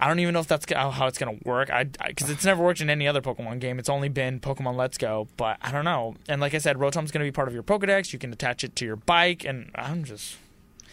I 0.00 0.08
don't 0.08 0.18
even 0.20 0.34
know 0.34 0.40
if 0.40 0.46
that's 0.48 0.66
how 0.72 1.06
it's 1.06 1.18
gonna 1.18 1.38
work. 1.44 1.70
I 1.70 1.84
because 1.84 2.30
it's 2.30 2.44
never 2.44 2.62
worked 2.62 2.80
in 2.80 2.90
any 2.90 3.08
other 3.08 3.20
Pokemon 3.22 3.60
game. 3.60 3.78
It's 3.78 3.88
only 3.88 4.08
been 4.08 4.40
Pokemon 4.40 4.76
Let's 4.76 4.98
Go, 4.98 5.28
but 5.36 5.56
I 5.62 5.70
don't 5.72 5.84
know. 5.84 6.14
And 6.28 6.40
like 6.40 6.54
I 6.54 6.58
said, 6.58 6.78
Rotom's 6.78 7.10
gonna 7.10 7.24
be 7.24 7.32
part 7.32 7.48
of 7.48 7.54
your 7.54 7.62
Pokedex. 7.62 8.12
You 8.12 8.18
can 8.18 8.30
attach 8.42 8.64
it 8.64 8.74
to 8.76 8.84
your 8.84 8.96
bike, 8.96 9.44
and 9.44 9.70
I'm 9.74 10.04
just 10.04 10.36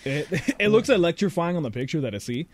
It, 0.06 0.28
it 0.60 0.70
looks 0.70 0.88
electrifying 0.88 1.58
on 1.58 1.64
the 1.64 1.72
picture 1.72 2.00
that 2.02 2.14
I 2.16 2.20
see. 2.20 2.48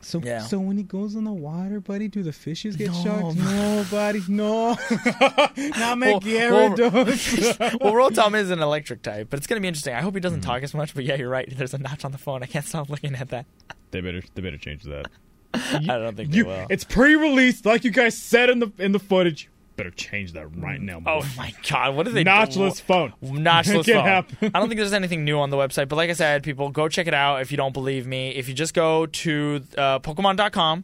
So 0.00 0.20
Yeah. 0.24 0.40
so 0.40 0.58
when 0.58 0.76
he 0.76 0.82
goes 0.82 1.14
in 1.14 1.24
the 1.24 1.32
water, 1.32 1.80
buddy, 1.80 2.08
do 2.08 2.22
the 2.22 2.32
fishes 2.32 2.74
get 2.76 2.88
No, 2.88 3.04
shocked? 3.04 3.36
No, 3.36 3.86
buddy, 3.90 4.22
no. 4.28 4.70
now 4.96 5.94
Well, 5.96 6.20
Gyarados. 6.20 7.80
well, 7.80 7.92
Rotom 7.92 8.34
is 8.42 8.50
an 8.50 8.60
electric 8.60 9.02
type, 9.02 9.28
but 9.30 9.38
it's 9.38 9.46
gonna 9.46 9.60
be 9.60 9.68
interesting. 9.68 9.94
I 9.94 10.00
hope 10.00 10.14
he 10.14 10.20
doesn't 10.20 10.40
mm. 10.40 10.44
talk 10.46 10.62
as 10.62 10.74
much. 10.74 10.94
But 10.94 11.04
yeah, 11.04 11.14
you're 11.16 11.28
right. 11.28 11.48
There's 11.56 11.74
a 11.74 11.78
notch 11.78 12.04
on 12.04 12.12
the 12.12 12.18
phone. 12.18 12.42
I 12.42 12.46
can't 12.46 12.64
stop 12.64 12.88
looking 12.90 13.14
at 13.14 13.28
that. 13.28 13.46
they 13.90 14.00
better 14.00 14.22
they 14.34 14.42
better 14.42 14.58
change 14.58 14.82
that. 14.84 15.06
I 15.54 15.78
don't 15.80 16.16
think 16.16 16.34
You, 16.34 16.44
they 16.44 16.48
will. 16.50 16.66
it's 16.70 16.84
pre-released, 16.84 17.64
like 17.64 17.82
you 17.84 17.90
guys 17.90 18.20
said 18.20 18.50
in 18.50 18.58
the 18.58 18.72
in 18.78 18.92
the 18.92 18.98
footage. 18.98 19.48
Better 19.78 19.90
change 19.92 20.32
that 20.32 20.48
right 20.56 20.80
now. 20.80 21.00
Oh 21.06 21.22
my 21.36 21.54
god, 21.70 21.94
what 21.94 22.06
are 22.06 22.10
they 22.10 22.24
Notchless 22.24 22.80
phone. 22.80 23.14
Notchless 23.22 23.86
phone. 23.92 24.04
happen. 24.04 24.50
I 24.52 24.58
don't 24.58 24.68
think 24.68 24.78
there's 24.80 24.92
anything 24.92 25.24
new 25.24 25.38
on 25.38 25.50
the 25.50 25.56
website, 25.56 25.88
but 25.88 25.94
like 25.94 26.10
I 26.10 26.14
said, 26.14 26.42
people 26.42 26.68
go 26.70 26.88
check 26.88 27.06
it 27.06 27.14
out 27.14 27.40
if 27.42 27.50
you 27.52 27.56
don't 27.56 27.72
believe 27.72 28.04
me. 28.04 28.30
If 28.30 28.48
you 28.48 28.54
just 28.54 28.74
go 28.74 29.06
to 29.06 29.62
uh, 29.78 30.00
Pokemon.com 30.00 30.82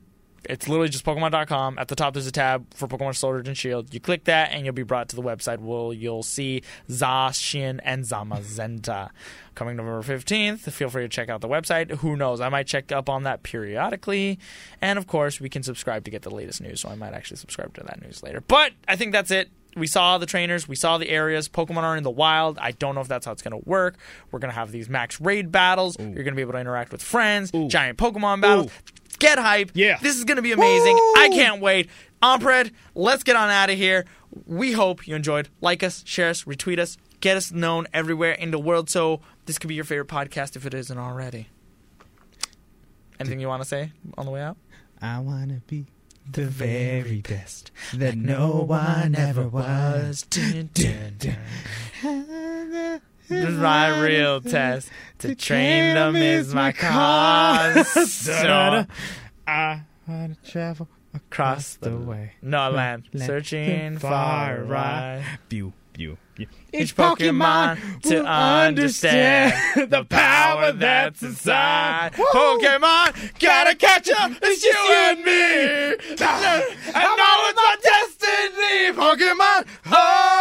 It's 0.48 0.68
literally 0.68 0.88
just 0.88 1.04
Pokemon.com. 1.04 1.78
At 1.78 1.88
the 1.88 1.96
top, 1.96 2.14
there's 2.14 2.26
a 2.26 2.32
tab 2.32 2.66
for 2.74 2.86
Pokemon 2.86 3.16
Sword 3.16 3.46
and 3.46 3.56
Shield. 3.56 3.92
You 3.94 4.00
click 4.00 4.24
that, 4.24 4.52
and 4.52 4.64
you'll 4.64 4.74
be 4.74 4.82
brought 4.82 5.08
to 5.10 5.16
the 5.16 5.22
website 5.22 5.58
where 5.58 5.92
you'll 5.92 6.22
see 6.22 6.62
Zacian 6.88 7.80
and 7.82 8.04
Zamazenta. 8.04 9.10
Coming 9.54 9.76
November 9.76 10.02
15th, 10.02 10.70
feel 10.72 10.88
free 10.88 11.02
to 11.02 11.08
check 11.08 11.28
out 11.28 11.40
the 11.40 11.48
website. 11.48 11.90
Who 11.98 12.16
knows? 12.16 12.40
I 12.40 12.48
might 12.48 12.66
check 12.66 12.90
up 12.90 13.08
on 13.08 13.22
that 13.22 13.42
periodically. 13.42 14.38
And 14.80 14.98
of 14.98 15.06
course, 15.06 15.40
we 15.40 15.48
can 15.48 15.62
subscribe 15.62 16.04
to 16.04 16.10
get 16.10 16.22
the 16.22 16.34
latest 16.34 16.60
news, 16.60 16.80
so 16.80 16.88
I 16.88 16.96
might 16.96 17.14
actually 17.14 17.36
subscribe 17.36 17.72
to 17.74 17.84
that 17.84 18.02
news 18.02 18.22
later. 18.22 18.40
But 18.40 18.72
I 18.88 18.96
think 18.96 19.12
that's 19.12 19.30
it. 19.30 19.50
We 19.76 19.88
saw 19.88 20.18
the 20.18 20.26
trainers, 20.26 20.68
we 20.68 20.76
saw 20.76 20.98
the 20.98 21.08
areas. 21.08 21.48
Pokemon 21.48 21.82
are 21.82 21.96
in 21.96 22.04
the 22.04 22.10
wild. 22.10 22.58
I 22.58 22.70
don't 22.70 22.94
know 22.94 23.00
if 23.00 23.08
that's 23.08 23.26
how 23.26 23.32
it's 23.32 23.42
going 23.42 23.60
to 23.60 23.68
work. 23.68 23.96
We're 24.30 24.38
going 24.38 24.50
to 24.52 24.54
have 24.54 24.70
these 24.70 24.88
max 24.88 25.20
raid 25.20 25.50
battles. 25.50 25.96
You're 25.98 26.12
going 26.12 26.26
to 26.26 26.34
be 26.34 26.42
able 26.42 26.52
to 26.52 26.60
interact 26.60 26.92
with 26.92 27.02
friends, 27.02 27.50
giant 27.68 27.98
Pokemon 27.98 28.40
battles. 28.40 28.70
Get 29.18 29.38
hype. 29.38 29.70
Yeah. 29.74 29.98
This 30.00 30.16
is 30.16 30.24
going 30.24 30.36
to 30.36 30.42
be 30.42 30.52
amazing. 30.52 30.96
I 31.16 31.28
can't 31.32 31.60
wait. 31.60 31.88
Ompred, 32.22 32.72
let's 32.94 33.22
get 33.22 33.36
on 33.36 33.50
out 33.50 33.70
of 33.70 33.76
here. 33.76 34.04
We 34.46 34.72
hope 34.72 35.06
you 35.06 35.14
enjoyed. 35.14 35.48
Like 35.60 35.82
us, 35.82 36.02
share 36.06 36.30
us, 36.30 36.44
retweet 36.44 36.78
us, 36.78 36.96
get 37.20 37.36
us 37.36 37.52
known 37.52 37.86
everywhere 37.92 38.32
in 38.32 38.50
the 38.50 38.58
world 38.58 38.88
so 38.90 39.20
this 39.46 39.58
could 39.58 39.68
be 39.68 39.74
your 39.74 39.84
favorite 39.84 40.08
podcast 40.08 40.56
if 40.56 40.64
it 40.66 40.74
isn't 40.74 40.98
already. 40.98 41.48
Anything 43.20 43.40
you 43.40 43.48
want 43.48 43.62
to 43.62 43.68
say 43.68 43.92
on 44.18 44.24
the 44.26 44.32
way 44.32 44.40
out? 44.40 44.56
I 45.00 45.18
wanna 45.20 45.60
be 45.66 45.86
The 46.30 46.46
very 46.46 47.20
best 47.20 47.70
that 47.92 48.16
no 48.16 48.62
one 48.62 49.14
ever 49.14 49.46
was. 49.46 50.22
Dun, 50.22 50.70
dun, 50.72 51.16
dun. 52.02 53.00
This 53.28 53.48
is 53.48 53.56
my 53.58 54.00
real 54.02 54.40
test. 54.56 54.90
To 55.20 55.34
train 55.34 55.94
them 55.94 56.16
is 56.16 56.54
my 56.54 56.72
cause. 56.72 57.88
So, 58.24 58.86
I 59.46 59.82
wanna 60.06 60.36
travel 60.46 60.88
across 61.14 61.74
the 61.76 61.96
way. 61.96 62.32
no 62.42 62.70
land, 62.70 63.04
searching 63.16 63.98
far 63.98 64.64
wide. 64.64 65.24
Pew, 65.48 65.72
pew. 65.92 66.18
Each 66.72 66.96
Pokemon 66.96 68.02
to 68.02 68.24
understand 68.24 69.88
the 69.90 70.04
power 70.04 70.72
that's 70.72 71.22
inside. 71.22 72.12
Pokemon, 72.14 73.38
gotta 73.38 73.76
catch 73.76 74.10
up. 74.10 74.32
It's 74.42 74.64
you 74.64 74.74
and 74.90 75.18
me. 75.24 75.96
I 76.26 77.04
know 77.18 77.48
it's 77.48 77.56
my 77.56 77.76
destiny. 77.80 78.92
Pokemon, 78.98 79.66
oh, 79.92 80.33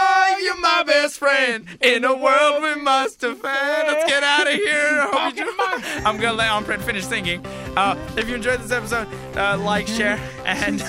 best 1.04 1.20
friend. 1.20 1.66
In 1.82 2.06
a 2.06 2.16
world 2.16 2.64
we 2.64 2.76
must 2.82 3.20
defend. 3.20 3.88
Let's 3.88 4.10
get 4.10 4.24
out 4.24 4.48
of 4.48 4.54
here. 4.54 5.02
Hope 5.12 5.36
you 5.36 5.42
enjoy- 5.52 6.04
I'm 6.06 6.18
gonna 6.18 6.34
let 6.34 6.50
Ompred 6.50 6.82
finish 6.82 7.06
singing. 7.06 7.46
Uh, 7.76 7.98
if 8.16 8.30
you 8.30 8.36
enjoyed 8.36 8.62
this 8.62 8.72
episode, 8.72 9.08
uh, 9.36 9.58
like, 9.58 9.86
share, 9.88 10.18
and. 10.46 10.82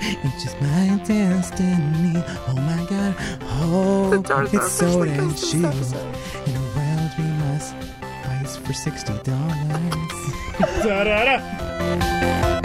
It's 0.00 0.42
just 0.42 0.60
my 0.60 1.00
destiny. 1.04 2.22
Oh 2.48 2.54
my 2.56 2.86
god. 2.90 3.14
Oh, 3.60 4.12
it's 4.52 4.72
so 4.72 5.04
damn 5.04 5.36
shield. 5.36 5.64
In 6.46 6.56
a 6.56 6.60
world 6.74 7.10
we 7.18 7.24
must 7.44 7.74
fight 7.76 8.48
for 8.66 8.72
sixty 8.72 9.12
dollars. 9.22 10.12
Da-da-da. 10.82 12.57